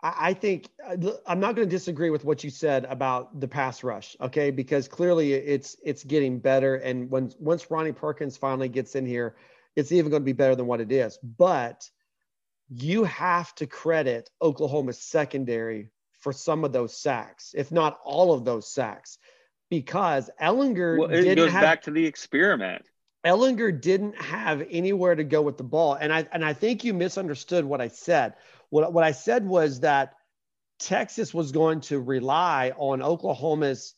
[0.02, 0.96] I, I think uh,
[1.26, 4.52] I'm not going to disagree with what you said about the pass rush, okay?
[4.52, 9.36] Because clearly it's it's getting better, and when once Ronnie Perkins finally gets in here,
[9.76, 11.18] it's even going to be better than what it is.
[11.22, 11.90] But
[12.70, 15.90] you have to credit Oklahoma's secondary
[16.20, 19.18] for some of those sacks, if not all of those sacks,
[19.70, 22.86] because Ehlinger Well, it goes have, back to the experiment.
[23.26, 26.94] Ehlinger didn't have anywhere to go with the ball, and I and I think you
[26.94, 28.36] misunderstood what I said.
[28.70, 30.14] What what I said was that
[30.80, 33.96] Texas was going to rely on Oklahoma's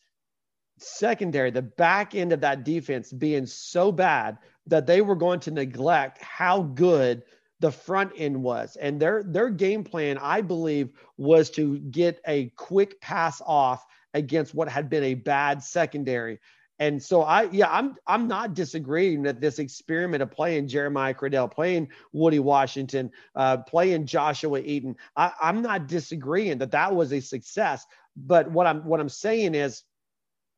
[0.78, 5.52] secondary, the back end of that defense being so bad that they were going to
[5.52, 7.24] neglect how good
[7.60, 8.78] the front end was.
[8.78, 14.54] And their their game plan, I believe, was to get a quick pass off against
[14.54, 16.40] what had been a bad secondary.
[16.80, 21.52] And so I, yeah, I'm I'm not disagreeing that this experiment of playing Jeremiah Criddell,
[21.52, 27.20] playing Woody Washington, uh, playing Joshua Eaton, I, I'm not disagreeing that that was a
[27.20, 27.86] success.
[28.16, 29.84] But what I'm what I'm saying is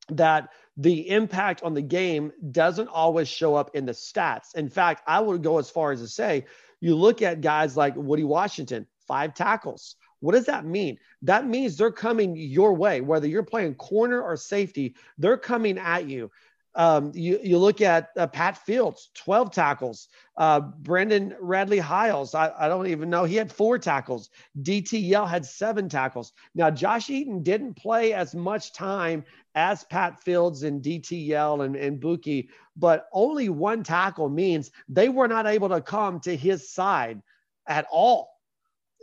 [0.10, 4.56] that the impact on the game doesn't always show up in the stats.
[4.56, 6.46] In fact, I would go as far as to say,
[6.80, 9.96] you look at guys like Woody Washington, five tackles.
[10.22, 10.98] What does that mean?
[11.24, 16.08] That means they're coming your way, whether you're playing corner or safety, they're coming at
[16.08, 16.32] you.
[16.74, 20.08] Um, you, you look at uh, Pat Fields, 12 tackles.
[20.38, 23.26] Uh, Brendan Radley Hiles, I, I don't even know.
[23.26, 24.30] He had four tackles.
[24.62, 26.32] DTL had seven tackles.
[26.56, 32.00] Now, Josh Eaton didn't play as much time as Pat Fields and DTL and, and
[32.00, 32.48] Buki,
[32.78, 37.22] but only one tackle means they were not able to come to his side
[37.68, 38.30] at all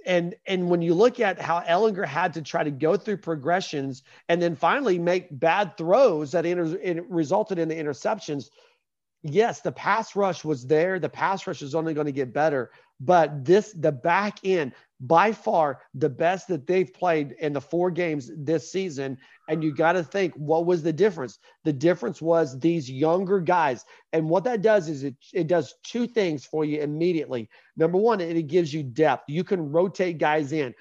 [0.09, 4.03] and and when you look at how Ehlinger had to try to go through progressions
[4.31, 8.49] and then finally make bad throws that inter- resulted in the interceptions,
[9.23, 10.99] yes, the pass rush was there.
[10.99, 15.31] The pass rush is only going to get better, but this the back end by
[15.31, 19.17] far the best that they've played in the four games this season.
[19.49, 21.39] And you got to think, what was the difference?
[21.65, 23.85] The difference was these younger guys.
[24.13, 27.49] And what that does is it, it does two things for you immediately.
[27.77, 29.25] Number one, it, it gives you depth.
[29.29, 30.75] You can rotate guys in.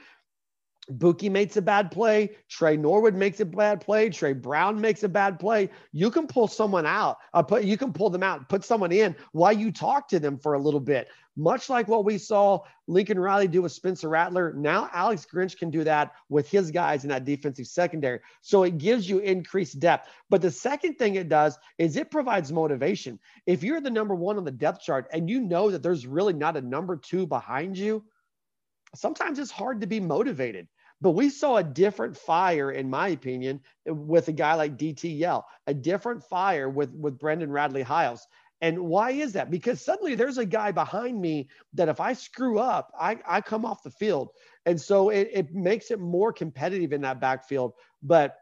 [0.91, 2.37] Buki makes a bad play.
[2.49, 4.09] Trey Norwood makes a bad play.
[4.09, 5.69] Trey Brown makes a bad play.
[5.91, 7.17] You can pull someone out.
[7.33, 10.37] Uh, put, you can pull them out, put someone in while you talk to them
[10.37, 11.09] for a little bit.
[11.35, 14.53] Much like what we saw Lincoln Riley do with Spencer Rattler.
[14.53, 18.21] Now Alex Grinch can do that with his guys in that defensive secondary.
[18.41, 20.09] So it gives you increased depth.
[20.29, 23.19] But the second thing it does is it provides motivation.
[23.45, 26.33] If you're the number one on the depth chart and you know that there's really
[26.33, 28.03] not a number two behind you,
[28.95, 30.67] sometimes it's hard to be motivated.
[30.99, 35.73] But we saw a different fire, in my opinion, with a guy like DTL, a
[35.73, 38.25] different fire with, with Brendan Radley Hiles.
[38.61, 39.51] And why is that?
[39.51, 43.65] Because suddenly there's a guy behind me that if I screw up, I, I come
[43.65, 44.29] off the field.
[44.65, 47.73] And so it, it makes it more competitive in that backfield.
[48.01, 48.35] But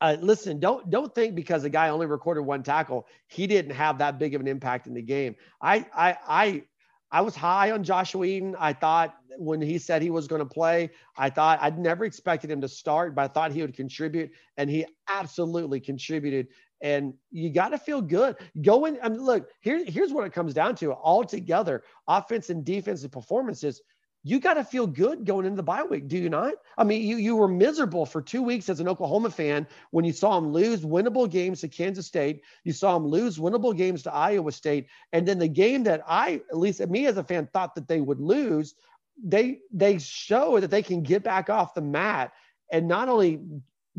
[0.00, 3.98] uh, listen, don't don't think because a guy only recorded one tackle, he didn't have
[3.98, 5.36] that big of an impact in the game.
[5.60, 6.62] I I I
[7.10, 8.56] I was high on Joshua Eaton.
[8.58, 12.50] I thought when he said he was going to play, I thought I'd never expected
[12.50, 16.48] him to start, but I thought he would contribute, and he absolutely contributed.
[16.82, 18.98] And you got to feel good going.
[19.02, 23.12] I mean, look, here, here's what it comes down to: all together, offense and defensive
[23.12, 23.80] performances
[24.26, 26.54] you got to feel good going into the bye week, do you not?
[26.76, 30.12] I mean, you you were miserable for two weeks as an Oklahoma fan when you
[30.12, 32.42] saw them lose winnable games to Kansas State.
[32.64, 36.40] You saw them lose winnable games to Iowa State, and then the game that I,
[36.50, 38.74] at least me as a fan, thought that they would lose,
[39.22, 42.32] they they show that they can get back off the mat
[42.72, 43.38] and not only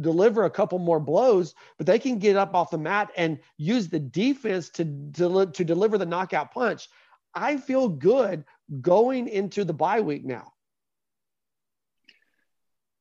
[0.02, 3.88] deliver a couple more blows, but they can get up off the mat and use
[3.88, 6.90] the defense to to, to deliver the knockout punch.
[7.34, 8.44] I feel good
[8.82, 10.54] going into the bye week now.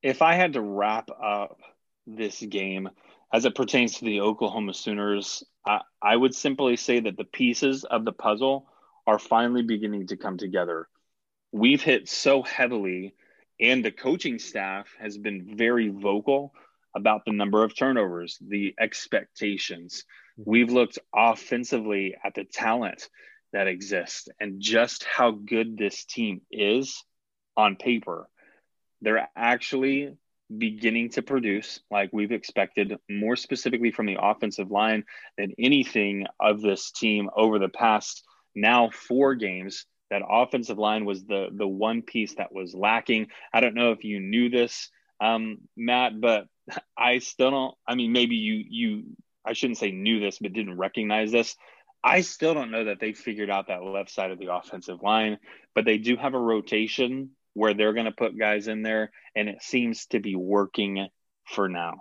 [0.02, 1.58] If I had to wrap up
[2.06, 2.88] this game
[3.32, 7.84] as it pertains to the Oklahoma Sooners, I, I would simply say that the pieces
[7.84, 8.68] of the puzzle
[9.06, 10.88] are finally beginning to come together.
[11.52, 13.14] We've hit so heavily,
[13.60, 16.52] and the coaching staff has been very vocal
[16.94, 20.04] about the number of turnovers, the expectations.
[20.38, 20.50] Mm-hmm.
[20.50, 23.08] We've looked offensively at the talent
[23.52, 27.04] that exists and just how good this team is
[27.56, 28.28] on paper.
[29.00, 30.16] They're actually
[30.56, 35.04] beginning to produce like we've expected, more specifically from the offensive line
[35.36, 38.22] than anything of this team over the past
[38.54, 39.86] now four games.
[40.10, 43.28] That offensive line was the the one piece that was lacking.
[43.52, 44.88] I don't know if you knew this,
[45.20, 46.46] um, Matt, but
[46.96, 47.74] I still don't.
[47.86, 49.04] I mean, maybe you you
[49.44, 51.56] I shouldn't say knew this, but didn't recognize this.
[52.06, 55.38] I still don't know that they figured out that left side of the offensive line,
[55.74, 59.48] but they do have a rotation where they're going to put guys in there, and
[59.48, 61.08] it seems to be working
[61.48, 61.94] for now.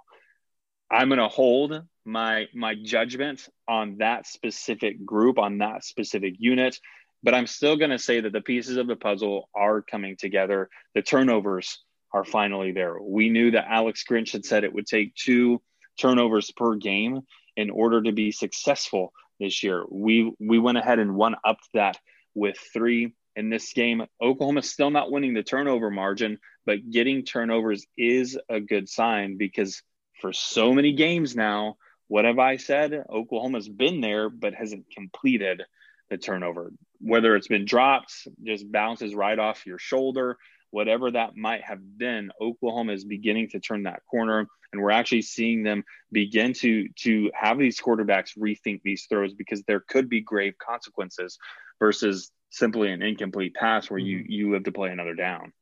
[0.92, 6.80] I'm going to hold my my judgment on that specific group, on that specific unit,
[7.24, 10.70] but I'm still going to say that the pieces of the puzzle are coming together.
[10.94, 11.80] The turnovers
[12.14, 12.96] are finally there.
[13.02, 15.64] We knew that Alex Grinch had said it would take two
[16.00, 17.22] turnovers per game
[17.58, 19.84] in order to be successful this year.
[19.90, 21.98] We we went ahead and one up that
[22.34, 24.04] with three in this game.
[24.22, 29.82] Oklahoma's still not winning the turnover margin, but getting turnovers is a good sign because
[30.22, 31.78] for so many games now,
[32.08, 33.04] what have I said?
[33.10, 35.64] Oklahoma's been there but hasn't completed
[36.10, 36.72] the turnover.
[37.00, 40.38] Whether it's been dropped, just bounces right off your shoulder,
[40.72, 44.48] whatever that might have been, Oklahoma is beginning to turn that corner.
[44.72, 49.64] And we're actually seeing them begin to, to have these quarterbacks rethink these throws because
[49.64, 51.38] there could be grave consequences
[51.80, 54.32] versus simply an incomplete pass where you, mm-hmm.
[54.32, 55.54] you have to play another down.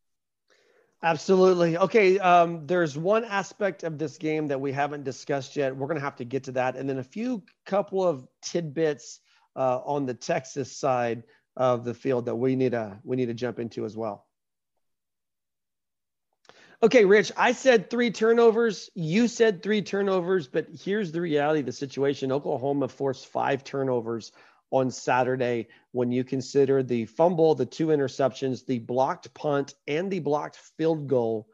[1.03, 1.77] Absolutely.
[1.77, 2.17] Okay.
[2.17, 5.75] Um, there's one aspect of this game that we haven't discussed yet.
[5.75, 6.77] We're going to have to get to that.
[6.77, 9.19] And then a few couple of tidbits
[9.55, 11.23] uh, on the Texas side
[11.57, 14.25] of the field that we need to we need to jump into as well.
[16.83, 18.89] Okay, Rich, I said three turnovers.
[18.93, 22.29] You said three turnovers, but here's the reality of the situation.
[22.29, 24.33] Oklahoma forced five turnovers
[24.69, 30.19] on Saturday when you consider the fumble, the two interceptions, the blocked punt, and the
[30.19, 31.47] blocked field goal.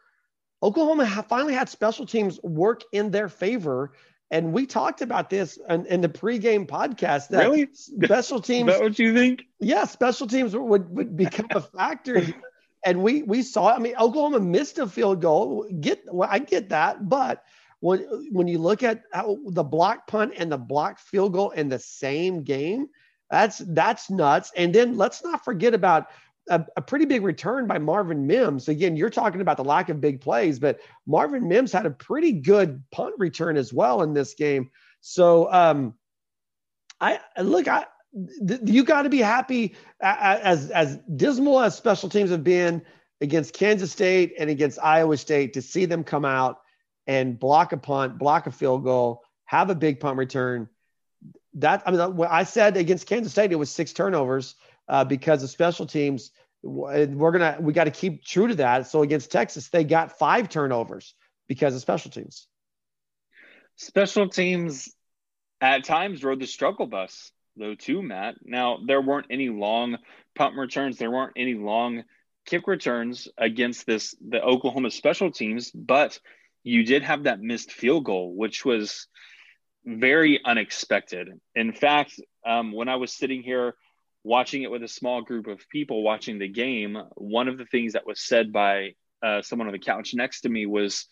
[0.63, 3.91] Oklahoma finally had special teams work in their favor.
[4.31, 7.27] And we talked about this in, in the pregame podcast.
[7.27, 7.69] That really?
[7.73, 8.69] Special teams.
[8.71, 9.43] Is that what you think?
[9.59, 12.25] Yeah, special teams would, would become a factor
[12.85, 13.73] and we we saw.
[13.73, 15.69] I mean, Oklahoma missed a field goal.
[15.79, 17.43] Get well, I get that, but
[17.79, 17.99] when
[18.31, 22.43] when you look at the block punt and the block field goal in the same
[22.43, 22.87] game,
[23.29, 24.51] that's that's nuts.
[24.55, 26.07] And then let's not forget about
[26.49, 28.67] a, a, pretty big return by Marvin Mims.
[28.67, 32.31] Again, you're talking about the lack of big plays, but Marvin Mims had a pretty
[32.31, 34.71] good punt return as well in this game.
[35.01, 35.93] So um,
[36.99, 42.43] I look, I you got to be happy as as dismal as special teams have
[42.43, 42.81] been
[43.21, 46.59] against Kansas State and against Iowa State to see them come out
[47.05, 50.69] and block a punt, block a field goal, have a big punt return.
[51.55, 54.55] That I mean, I said against Kansas State it was six turnovers
[54.87, 56.31] uh, because of special teams.
[56.61, 58.87] We're gonna we got to keep true to that.
[58.87, 61.13] So against Texas, they got five turnovers
[61.47, 62.47] because of special teams.
[63.75, 64.93] Special teams
[65.61, 68.35] at times rode the struggle bus though too, Matt.
[68.43, 69.97] Now there weren't any long
[70.35, 72.03] punt returns, there weren't any long
[72.45, 76.19] kick returns against this the Oklahoma special teams, but
[76.63, 79.07] you did have that missed field goal, which was
[79.85, 81.29] very unexpected.
[81.55, 83.75] In fact, um, when I was sitting here
[84.23, 87.93] watching it with a small group of people watching the game, one of the things
[87.93, 91.07] that was said by uh, someone on the couch next to me was,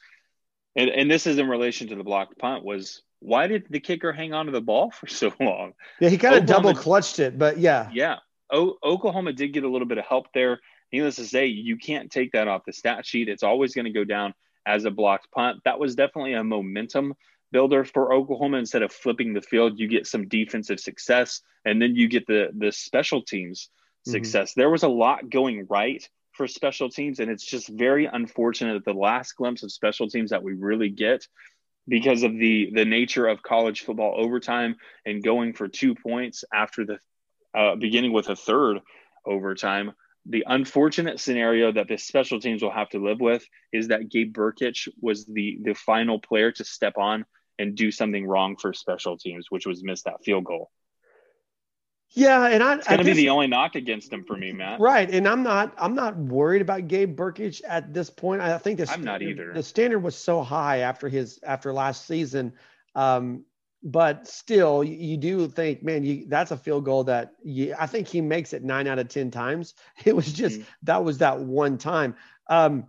[0.76, 4.14] and, and this is in relation to the blocked punt, was why did the kicker
[4.14, 5.74] hang on to the ball for so long?
[6.00, 7.90] Yeah, he kind of double clutched it, but yeah.
[7.94, 8.18] Yeah.
[8.52, 10.60] O- Oklahoma did get a little bit of help there.
[10.92, 13.28] Needless to say, you can't take that off the stat sheet.
[13.28, 14.34] It's always going to go down
[14.66, 15.60] as a blocked punt.
[15.66, 17.14] That was definitely a momentum
[17.52, 18.58] builder for Oklahoma.
[18.58, 22.50] Instead of flipping the field, you get some defensive success, and then you get the
[22.58, 23.70] the special teams
[24.08, 24.12] mm-hmm.
[24.12, 24.52] success.
[24.52, 24.62] Mm-hmm.
[24.62, 28.86] There was a lot going right for special teams, and it's just very unfortunate that
[28.86, 31.28] the last glimpse of special teams that we really get
[31.88, 34.76] because of the the nature of college football overtime
[35.06, 37.00] and going for two points after the
[37.58, 38.80] uh, beginning with a third
[39.26, 39.94] overtime.
[40.30, 44.36] The unfortunate scenario that the special teams will have to live with is that Gabe
[44.36, 47.26] Brkic was the the final player to step on
[47.60, 50.70] and do something wrong for special teams, which was miss that field goal.
[52.12, 54.80] Yeah, and I, it's going to be the only knock against him for me, Matt.
[54.80, 58.42] Right, and I'm not I'm not worried about Gabe Brkic at this point.
[58.42, 59.54] I think this I'm not either.
[59.54, 62.54] The standard was so high after his after last season,
[62.96, 63.44] um,
[63.84, 67.88] but still, you, you, do think, man, you that's a field goal that you, I
[67.88, 69.74] think he makes it nine out of ten times.
[70.06, 70.70] It was just mm-hmm.
[70.84, 72.16] that was that one time.
[72.50, 72.86] Um,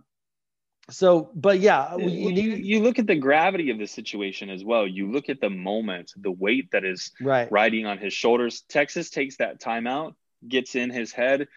[0.89, 4.63] so, but yeah, uh, you, you, you, look at the gravity of the situation as
[4.63, 4.87] well.
[4.87, 7.51] You look at the moment, the weight that is right.
[7.51, 8.61] riding on his shoulders.
[8.69, 10.15] Texas takes that timeout,
[10.47, 11.47] gets in his head,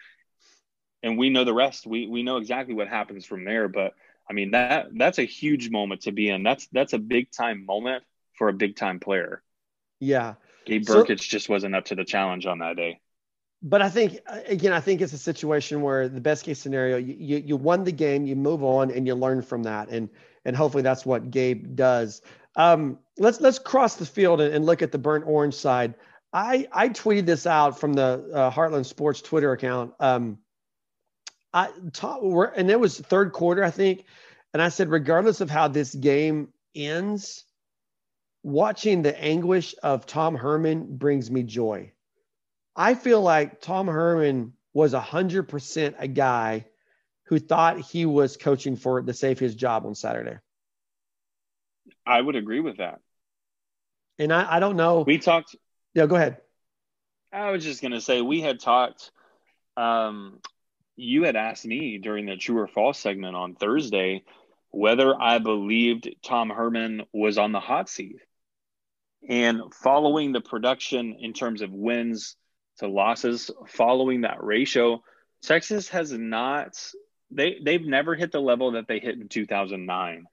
[1.01, 1.85] and we know the rest.
[1.85, 3.67] We we know exactly what happens from there.
[3.67, 3.93] But
[4.29, 6.43] I mean that that's a huge moment to be in.
[6.43, 8.03] That's that's a big time moment
[8.37, 9.43] for a big time player.
[9.99, 12.99] Yeah, Gabe Brkic so, just wasn't up to the challenge on that day
[13.63, 17.15] but I think again, I think it's a situation where the best case scenario, you,
[17.17, 20.09] you, you won the game, you move on, and you learn from that, and
[20.43, 22.21] and hopefully that's what Gabe does.
[22.57, 25.95] Um, let's let's cross the field and, and, look at the burnt orange side.
[26.33, 29.93] I I tweeted this out from the uh, Heartland Sports Twitter account.
[29.99, 30.39] Um,
[31.53, 31.69] I
[32.57, 34.03] and it was third quarter, I think,
[34.53, 37.45] and I said, regardless of how this game ends,
[38.43, 41.92] watching the anguish of Tom Herman brings me joy
[42.75, 46.65] I feel like Tom Herman was 100% a guy
[47.25, 50.37] who thought he was coaching for to save his job on Saturday.
[52.05, 52.99] I would agree with that.
[54.19, 55.01] And I, I don't know.
[55.01, 55.55] We talked.
[55.93, 56.37] Yeah, go ahead.
[57.31, 59.11] I was just going to say, we had talked.
[59.75, 60.39] Um,
[60.95, 64.23] you had asked me during the true or false segment on Thursday
[64.69, 68.17] whether I believed Tom Herman was on the hot seat.
[69.27, 72.35] And following the production in terms of wins,
[72.79, 75.03] to losses following that ratio,
[75.41, 76.77] Texas has not
[77.31, 80.25] they they've never hit the level that they hit in 2009.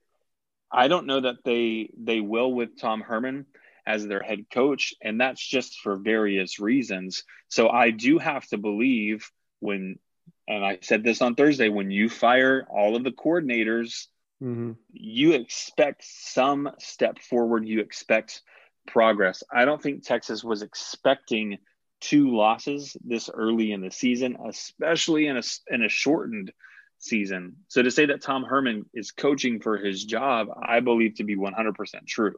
[0.72, 3.46] I don't know that they they will with Tom Herman
[3.86, 7.24] as their head coach and that's just for various reasons.
[7.48, 9.30] So I do have to believe
[9.60, 9.98] when
[10.46, 14.06] and I said this on Thursday when you fire all of the coordinators
[14.42, 14.72] mm-hmm.
[14.92, 18.42] you expect some step forward, you expect
[18.86, 19.42] progress.
[19.52, 21.58] I don't think Texas was expecting
[22.00, 26.52] two losses this early in the season, especially in a in a shortened
[26.98, 27.56] season.
[27.68, 31.36] So to say that Tom Herman is coaching for his job, I believe to be
[31.36, 32.36] 100% true.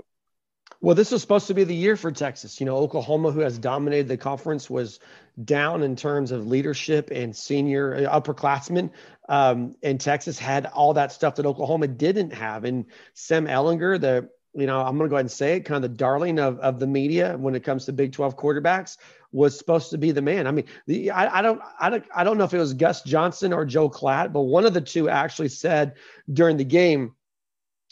[0.81, 2.59] Well, this was supposed to be the year for Texas.
[2.59, 5.01] You know, Oklahoma, who has dominated the conference, was
[5.45, 8.91] down in terms of leadership and senior uh, upperclassmen.
[9.29, 12.65] Um, and Texas had all that stuff that Oklahoma didn't have.
[12.65, 15.83] And Sam Ehlinger, the you know, I'm going to go ahead and say it, kind
[15.83, 18.99] of the darling of, of the media when it comes to Big 12 quarterbacks,
[19.33, 20.47] was supposed to be the man.
[20.47, 23.03] I mean, the, I, I, don't, I don't, I don't know if it was Gus
[23.03, 25.95] Johnson or Joel Klatt, but one of the two actually said
[26.33, 27.15] during the game,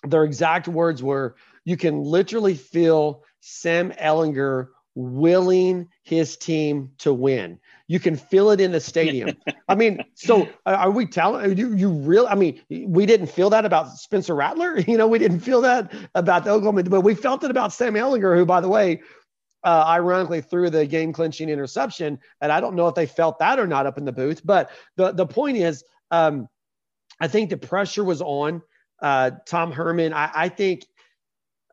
[0.04, 7.58] their exact words were, "You can literally feel Sam Ehlinger willing his team to win.
[7.86, 9.36] You can feel it in the stadium.
[9.68, 11.74] I mean, so uh, are we telling you?
[11.74, 12.26] You real?
[12.28, 14.78] I mean, we didn't feel that about Spencer Rattler.
[14.90, 17.94] You know, we didn't feel that about the Oklahoma, but we felt it about Sam
[17.94, 19.02] Ehlinger, who, by the way,
[19.62, 22.18] uh, ironically threw the game clinching interception.
[22.40, 24.40] And I don't know if they felt that or not up in the booth.
[24.44, 26.48] But the, the point is, um,
[27.20, 28.62] I think the pressure was on
[29.00, 30.12] uh, Tom Herman.
[30.12, 30.86] I, I, think.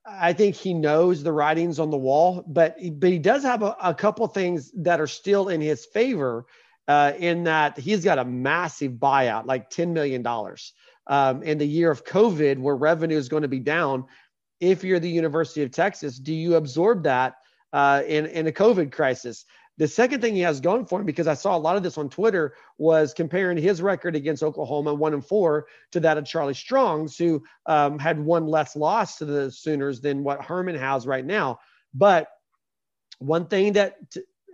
[0.09, 3.75] I think he knows the writings on the wall, but but he does have a,
[3.83, 6.45] a couple things that are still in his favor.
[6.87, 10.71] Uh, in that he's got a massive buyout, like ten million dollars,
[11.07, 14.05] um, in the year of COVID, where revenue is going to be down.
[14.61, 17.35] If you're the University of Texas, do you absorb that
[17.73, 19.45] uh, in in a COVID crisis.
[19.77, 21.99] The second thing he has going for him, because I saw a lot of this
[21.99, 26.55] on Twitter, was comparing his record against Oklahoma, one and four, to that of Charlie
[26.55, 31.23] Strong's, who um, had one less loss to the Sooners than what Herman has right
[31.23, 31.59] now.
[31.93, 32.27] But
[33.19, 33.97] one thing that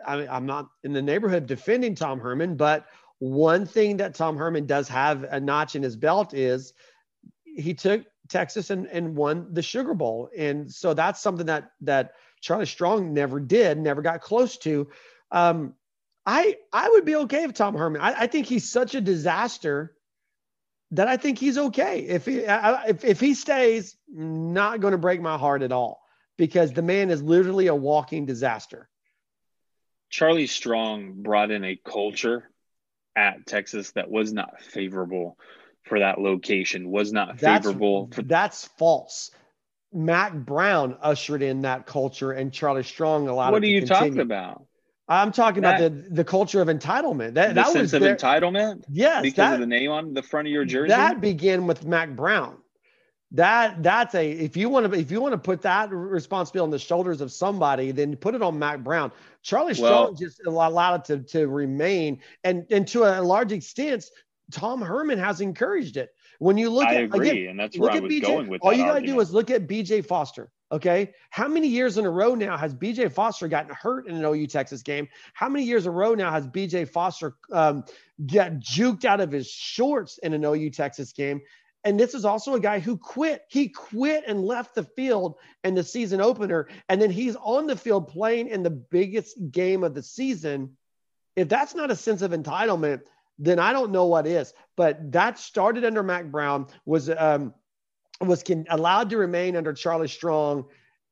[0.05, 2.85] I'm not in the neighborhood defending Tom Herman, but
[3.19, 6.73] one thing that Tom Herman does have a notch in his belt is
[7.45, 12.11] he took Texas and, and won the Sugar Bowl, and so that's something that that
[12.43, 14.89] Charlie Strong never did, never got close to.
[15.31, 15.75] Um,
[16.25, 18.01] I I would be okay with Tom Herman.
[18.01, 19.95] I, I, think he's such a disaster
[20.91, 23.95] that I think he's okay if he I, if if he stays.
[24.09, 26.01] Not going to break my heart at all
[26.37, 28.89] because the man is literally a walking disaster.
[30.09, 32.49] Charlie Strong brought in a culture
[33.15, 35.37] at Texas that was not favorable
[35.83, 36.91] for that location.
[36.91, 38.07] Was not favorable.
[38.07, 39.31] That's, for- that's false.
[39.93, 43.51] Mack Brown ushered in that culture, and Charlie Strong allowed.
[43.51, 44.09] What are you continue.
[44.09, 44.65] talking about?
[45.07, 47.33] I'm talking that, about the the culture of entitlement.
[47.33, 48.85] That that sense was of entitlement.
[48.89, 50.89] Yes, because that, of the name on the front of your jersey.
[50.89, 52.57] That began with Mack Brown.
[53.33, 56.69] that that's a if you want to if you want to put that responsibility on
[56.69, 59.11] the shoulders of somebody, then put it on Mack Brown.
[59.41, 64.05] Charlie Strong well, just allowed it to, to remain, and and to a large extent,
[64.51, 66.12] Tom Herman has encouraged it.
[66.39, 68.61] When you look I at agree, again, and that's where I was BJ, going with.
[68.61, 70.51] All you got to do is look at BJ Foster.
[70.71, 74.25] Okay, how many years in a row now has BJ Foster gotten hurt in an
[74.25, 75.07] OU Texas game?
[75.33, 77.83] How many years in a row now has BJ Foster um,
[78.25, 81.41] got juked out of his shorts in an OU Texas game?
[81.83, 83.43] And this is also a guy who quit.
[83.49, 86.69] He quit and left the field in the season opener.
[86.87, 90.77] And then he's on the field playing in the biggest game of the season.
[91.35, 93.01] If that's not a sense of entitlement,
[93.43, 94.53] then I don't know what is.
[94.75, 97.53] But that started under Mack Brown, was um,
[98.21, 100.65] was can, allowed to remain under Charlie Strong.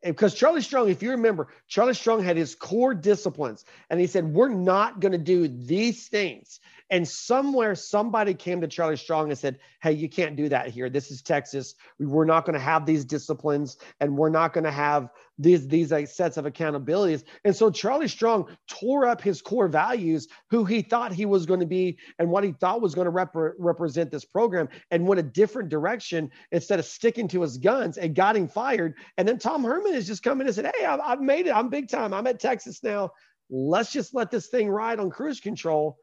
[0.04, 4.34] Because Charlie Strong, if you remember, Charlie Strong had his core disciplines, and he said,
[4.34, 6.60] We're not going to do these things.
[6.90, 10.90] And somewhere somebody came to Charlie Strong and said, Hey, you can't do that here.
[10.90, 11.76] This is Texas.
[12.00, 15.10] We're not going to have these disciplines and we're not going to have
[15.42, 17.24] these, these like, sets of accountabilities.
[17.44, 21.60] And so Charlie Strong tore up his core values, who he thought he was going
[21.60, 25.20] to be and what he thought was going to rep- represent this program, and went
[25.20, 28.96] a different direction instead of sticking to his guns and got him fired.
[29.18, 31.56] And then Tom Herman is just coming and said, Hey, I've, I've made it.
[31.56, 32.14] I'm big time.
[32.14, 33.12] I'm at Texas now.
[33.50, 35.98] Let's just let this thing ride on cruise control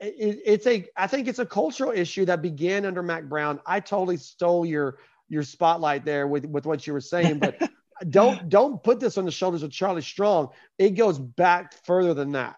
[0.00, 3.60] it, it's a I think it's a cultural issue that began under Mack Brown.
[3.66, 7.60] I totally stole your your spotlight there with with what you were saying, but
[8.08, 10.50] don't don't put this on the shoulders of Charlie Strong.
[10.78, 12.56] It goes back further than that.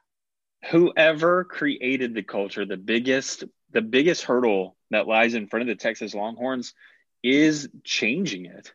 [0.71, 5.81] Whoever created the culture, the biggest the biggest hurdle that lies in front of the
[5.81, 6.75] Texas Longhorns
[7.23, 8.73] is changing it.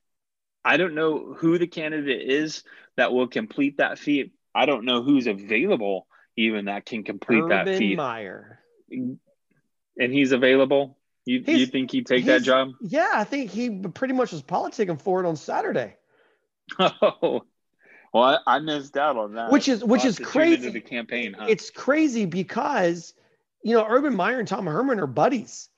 [0.64, 2.64] I don't know who the candidate is
[2.96, 4.34] that will complete that feat.
[4.54, 7.98] I don't know who's available even that can complete Urban that feat.
[7.98, 8.60] Meyer.
[8.90, 9.20] And
[9.98, 10.98] he's available.
[11.26, 12.74] You he's, you think he'd take that job?
[12.82, 15.96] Yeah, I think he pretty much was politicking for it on Saturday.
[16.80, 17.44] Oh,
[18.14, 19.52] well, I, I missed out on that.
[19.52, 20.70] Which is which is crazy.
[20.70, 21.48] The campaign, huh?
[21.50, 23.14] It's crazy because
[23.64, 25.70] you know Urban Meyer and Tom Herman are buddies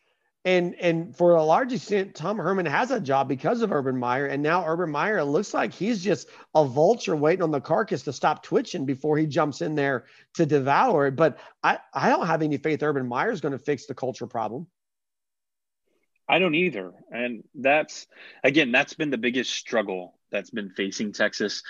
[0.48, 4.28] and and for a large extent, Tom Herman has a job because of Urban Meyer,
[4.28, 8.14] and now Urban Meyer looks like he's just a vulture waiting on the carcass to
[8.14, 10.06] stop twitching before he jumps in there
[10.36, 11.18] to devour it.
[11.18, 14.26] But I I don't have any faith Urban Meyer is going to fix the culture
[14.26, 14.68] problem.
[16.30, 18.08] I don't either, and that's
[18.42, 21.64] again that's been the biggest struggle that's been facing Texas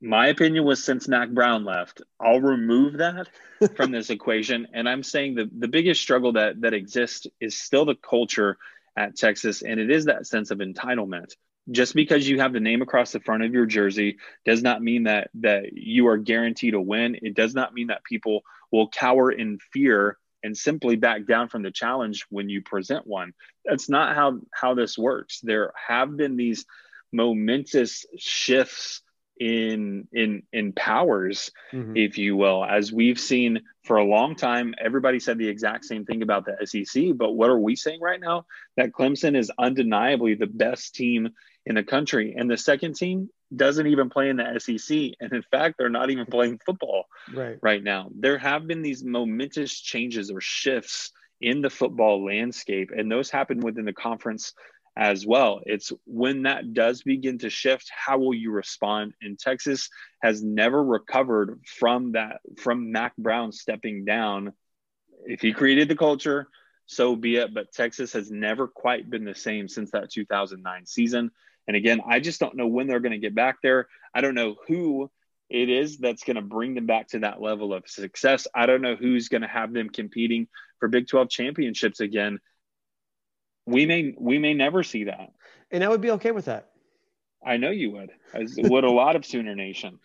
[0.00, 3.28] my opinion was since Mack Brown left, I'll remove that
[3.76, 4.68] from this equation.
[4.72, 8.56] And I'm saying the, the biggest struggle that that exists is still the culture
[8.96, 11.34] at Texas, and it is that sense of entitlement.
[11.70, 15.04] Just because you have the name across the front of your jersey does not mean
[15.04, 17.16] that that you are guaranteed a win.
[17.22, 18.42] It does not mean that people
[18.72, 23.34] will cower in fear and simply back down from the challenge when you present one.
[23.64, 25.40] That's not how how this works.
[25.42, 26.64] There have been these
[27.12, 29.02] momentous shifts
[29.40, 31.96] in in in powers mm-hmm.
[31.96, 32.62] if you will.
[32.62, 36.66] As we've seen for a long time everybody said the exact same thing about the
[36.66, 38.44] SEC but what are we saying right now?
[38.76, 41.30] That Clemson is undeniably the best team
[41.64, 42.34] in the country.
[42.36, 46.10] And the second team doesn't even play in the SEC and in fact they're not
[46.10, 47.56] even playing football right.
[47.62, 48.10] right now.
[48.14, 53.60] There have been these momentous changes or shifts in the football landscape and those happen
[53.60, 54.52] within the conference
[55.00, 55.62] as well.
[55.64, 59.14] It's when that does begin to shift, how will you respond?
[59.22, 59.88] And Texas
[60.22, 64.52] has never recovered from that, from Mack Brown stepping down.
[65.24, 66.48] If he created the culture,
[66.84, 67.54] so be it.
[67.54, 71.30] But Texas has never quite been the same since that 2009 season.
[71.66, 73.88] And again, I just don't know when they're going to get back there.
[74.14, 75.10] I don't know who
[75.48, 78.46] it is that's going to bring them back to that level of success.
[78.54, 80.46] I don't know who's going to have them competing
[80.78, 82.38] for Big 12 championships again
[83.70, 85.32] we may we may never see that.
[85.70, 86.70] And I would be okay with that.
[87.44, 89.98] I know you would, as would a lot of Sooner Nation.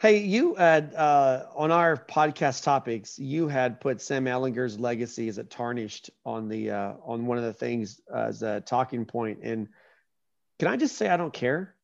[0.00, 5.38] Hey, you had uh, on our podcast topics, you had put Sam Ehlinger's legacy as
[5.38, 9.40] it tarnished on the uh, on one of the things as a talking point.
[9.42, 9.68] And
[10.58, 11.74] can I just say I don't care?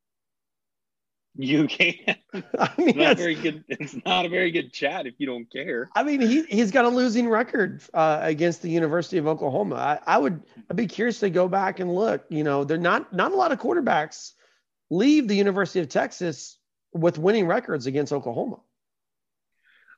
[1.37, 1.95] You can.
[2.59, 3.65] I mean, it's not very good.
[3.69, 5.91] It's not a very good chat if you don't care.
[5.95, 9.75] I mean, he he's got a losing record uh, against the University of Oklahoma.
[9.77, 12.25] I, I would I'd be curious to go back and look.
[12.29, 14.33] You know, they're not not a lot of quarterbacks
[14.91, 16.59] leave the University of Texas
[16.93, 18.61] with winning records against Oklahoma.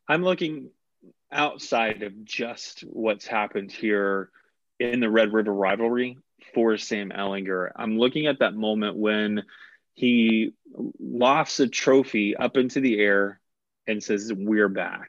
[0.09, 0.71] I'm looking
[1.31, 4.31] outside of just what's happened here
[4.79, 6.19] in the Red River rivalry
[6.55, 7.73] for Sam Ehlinger.
[7.77, 9.43] I'm looking at that moment when
[9.97, 10.53] he
[11.01, 13.41] lofts a trophy up into the air
[13.89, 15.09] and says, We're back.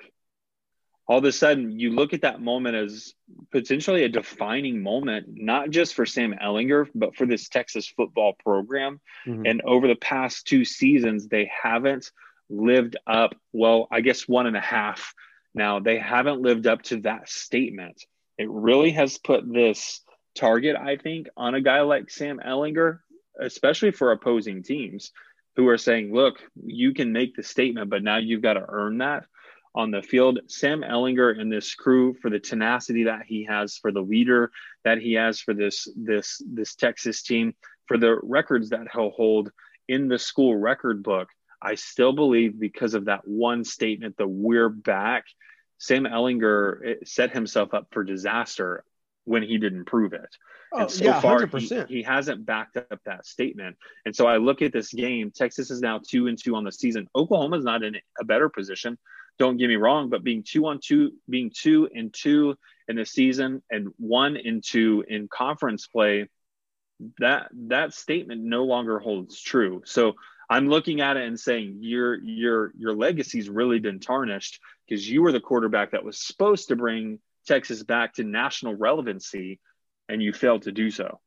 [1.08, 3.14] all of a sudden you look at that moment as
[3.52, 9.00] potentially a defining moment, not just for Sam Ehlinger, but for this Texas football program.
[9.26, 9.46] Mm-hmm.
[9.46, 12.12] And over the past two seasons, they haven't
[12.50, 15.14] lived up, well, I guess one and a half
[15.54, 18.04] now, they haven't lived up to that statement.
[18.38, 20.02] It really has put this
[20.36, 23.00] target, I think, on a guy like Sam Ehlinger,
[23.40, 25.12] especially for opposing teams
[25.56, 26.36] who are saying, look,
[26.66, 29.26] you can make the statement, but now you've got to earn that
[29.74, 30.40] on the field.
[30.48, 34.52] Sam Ehlinger and this crew for the tenacity that he has, for the leader
[34.84, 37.56] that he has for this this this Texas team,
[37.88, 39.52] for the records that he'll hold
[39.88, 41.30] in the school record book.
[41.62, 45.26] I still believe because of that one statement, the we're back,
[45.80, 48.84] Sam Ehlinger eh, set himself up for disaster
[49.28, 50.38] when he didn't prove it.
[50.74, 53.76] Oh, and so yeah, far, he, he, hasn't backed up that statement.
[54.06, 55.32] And so I look at this game.
[55.32, 57.08] Texas is now two and two on the season.
[57.14, 58.98] Oklahoma's not in a better position.
[59.38, 62.56] Don't get me wrong, but being two on two, being two and two
[62.88, 66.30] in the season and one and two in conference play,
[67.20, 69.82] that that statement no longer holds true.
[69.86, 70.16] So
[70.50, 75.22] I'm looking at it and saying your your your legacy's really been tarnished because you
[75.22, 79.60] were the quarterback that was supposed to bring Texas back to national relevancy,
[80.08, 81.20] and you failed to do so.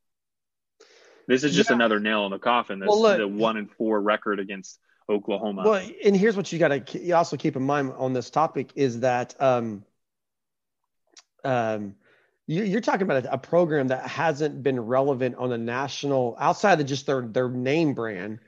[1.27, 1.75] This is just yeah.
[1.75, 2.79] another nail in the coffin.
[2.79, 4.79] This well, look, the one and four record against
[5.09, 5.63] Oklahoma.
[5.63, 9.01] Well, and here's what you got to also keep in mind on this topic is
[9.01, 9.83] that um,
[11.43, 11.95] um,
[12.47, 16.79] you, are talking about a, a, program that hasn't been relevant on a national outside
[16.79, 18.39] of just their their name brand.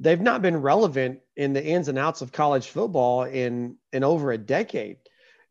[0.00, 4.32] They've not been relevant in the ins and outs of college football in in over
[4.32, 4.98] a decade.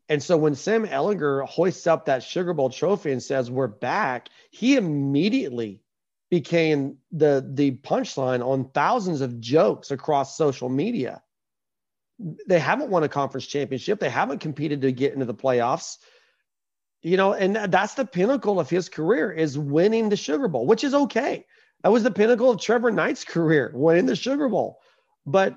[0.08, 4.28] And so when Sam Ehlinger hoists up that Sugar Bowl trophy and says we're back,
[4.50, 5.82] he immediately
[6.30, 11.22] became the the punchline on thousands of jokes across social media.
[12.46, 14.00] They haven't won a conference championship.
[14.00, 15.98] They haven't competed to get into the playoffs.
[17.02, 20.82] You know, and that's the pinnacle of his career is winning the Sugar Bowl, which
[20.82, 21.44] is okay.
[21.82, 24.80] That was the pinnacle of Trevor Knight's career, winning the Sugar Bowl.
[25.26, 25.56] But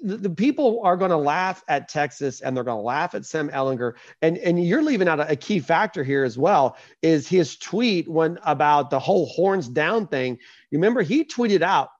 [0.00, 3.24] the, the people are going to laugh at Texas and they're going to laugh at
[3.24, 3.94] Sam Ehlinger.
[4.20, 8.08] And and you're leaving out a, a, key factor here as well is his tweet
[8.08, 10.38] when about the whole horns down thing.
[10.70, 11.90] You remember he tweeted out,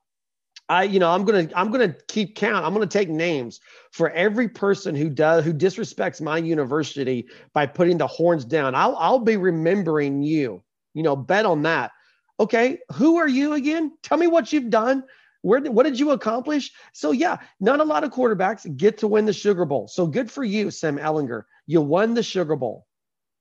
[0.69, 2.65] I you know I'm gonna I'm gonna keep count.
[2.65, 3.61] I'm gonna take names
[3.91, 8.75] for every person who does who disrespects my university by putting the horns down.
[8.75, 10.63] I'll I'll be remembering you.
[10.95, 11.91] You know, bet on that.
[12.39, 13.93] Okay, who are you again?
[14.03, 15.05] Tell me what you've done.
[15.43, 16.73] Where what did you accomplish?
[16.93, 19.89] So yeah, not a lot of quarterbacks get to win the Sugar Bowl.
[19.89, 21.43] So good for you, Sam Ehlinger.
[21.67, 22.87] You won the Sugar Bowl.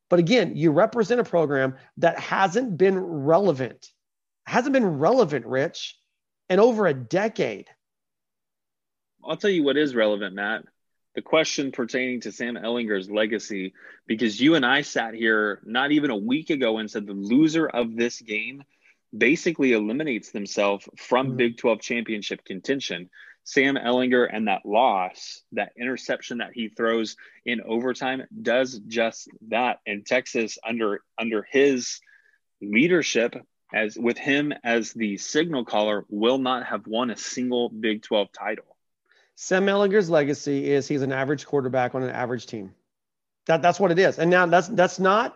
[0.10, 3.88] But again, you represent a program that hasn't been relevant.
[4.46, 5.98] Hasn't been relevant, Rich,
[6.50, 7.70] in over a decade.
[9.24, 10.64] I'll tell you what is relevant, Matt.
[11.16, 13.74] The question pertaining to Sam Ehlinger's legacy,
[14.08, 17.68] because you and I sat here not even a week ago and said the loser
[17.68, 18.64] of this game
[19.16, 21.38] basically eliminates themselves from mm-hmm.
[21.38, 23.10] Big 12 championship contention.
[23.44, 27.16] Sam Ehlinger and that loss, that interception that he throws
[27.46, 29.80] in overtime does just that.
[29.86, 32.00] And Texas under under his
[32.62, 33.36] leadership
[33.74, 38.32] as with him as the signal caller will not have won a single Big 12
[38.32, 38.66] title.
[39.36, 42.74] Sam Ehlinger's legacy is he's an average quarterback on an average team.
[43.48, 44.20] That that's what it is.
[44.20, 45.36] And now that's that's not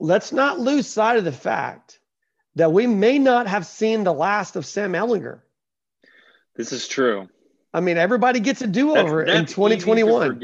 [0.00, 2.00] let's not lose sight of the fact
[2.56, 5.40] that we may not have seen the last of Sam Ehlinger.
[6.54, 7.28] This is true.
[7.72, 10.40] I mean, everybody gets a do-over in 2021.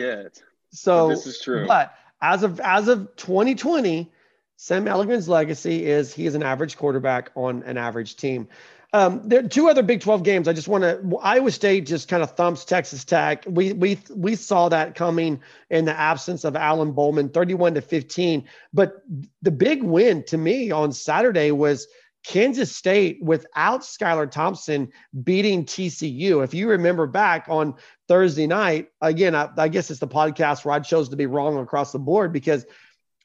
[0.72, 1.66] So this is true.
[1.66, 4.10] But as of as of 2020,
[4.56, 8.48] Sam Ehlinger's legacy is he is an average quarterback on an average team.
[8.92, 10.48] Um, there are two other Big 12 games.
[10.48, 11.18] I just want to.
[11.18, 13.44] Iowa State just kind of thumps Texas Tech.
[13.46, 18.44] We we we saw that coming in the absence of Alan Bowman, 31 to 15.
[18.72, 19.02] But
[19.42, 21.86] the big win to me on Saturday was
[22.26, 24.90] Kansas State without Skylar Thompson
[25.22, 26.44] beating TCU.
[26.44, 27.74] If you remember back on
[28.08, 31.58] Thursday night, again, I, I guess it's the podcast where I chose to be wrong
[31.58, 32.66] across the board because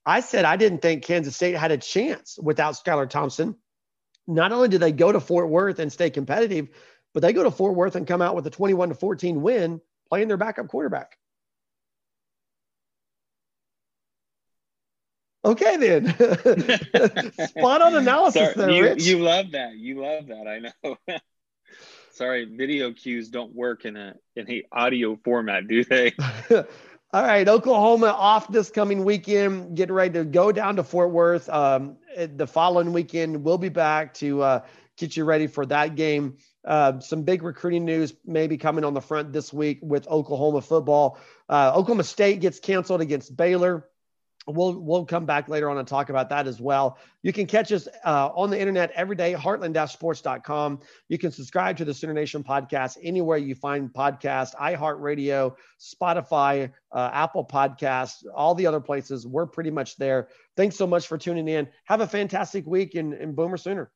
[0.05, 3.55] I said I didn't think Kansas State had a chance without Skylar Thompson
[4.27, 6.69] not only do they go to Fort Worth and stay competitive,
[7.13, 9.81] but they go to Fort Worth and come out with a 21 to 14 win
[10.09, 11.17] playing their backup quarterback.
[15.45, 16.07] Okay, then.
[17.47, 19.03] Spot on analysis Sorry, there, you, Rich.
[19.05, 19.75] You love that.
[19.75, 20.47] You love that.
[20.47, 20.97] I know.
[22.11, 26.13] Sorry, video cues don't work in a in a audio format, do they?
[26.49, 29.77] All right, Oklahoma off this coming weekend.
[29.77, 31.47] Getting ready to go down to Fort Worth.
[31.47, 34.65] Um, the following weekend, we'll be back to uh,
[34.97, 36.37] get you ready for that game.
[36.65, 41.19] Uh, some big recruiting news maybe coming on the front this week with Oklahoma football.
[41.47, 43.87] Uh, Oklahoma State gets canceled against Baylor.
[44.47, 46.99] We'll we'll come back later on and talk about that as well.
[47.23, 50.81] You can catch us uh, on the internet every day, heartland-sports.com.
[51.09, 57.09] You can subscribe to the Sooner Nation podcast anywhere you find podcasts, iHeartRadio, Spotify, uh,
[57.11, 59.25] Apple Podcasts, all the other places.
[59.25, 60.27] We're pretty much there.
[60.55, 61.67] Thanks so much for tuning in.
[61.85, 63.91] Have a fantastic week and, and Boomer Sooner.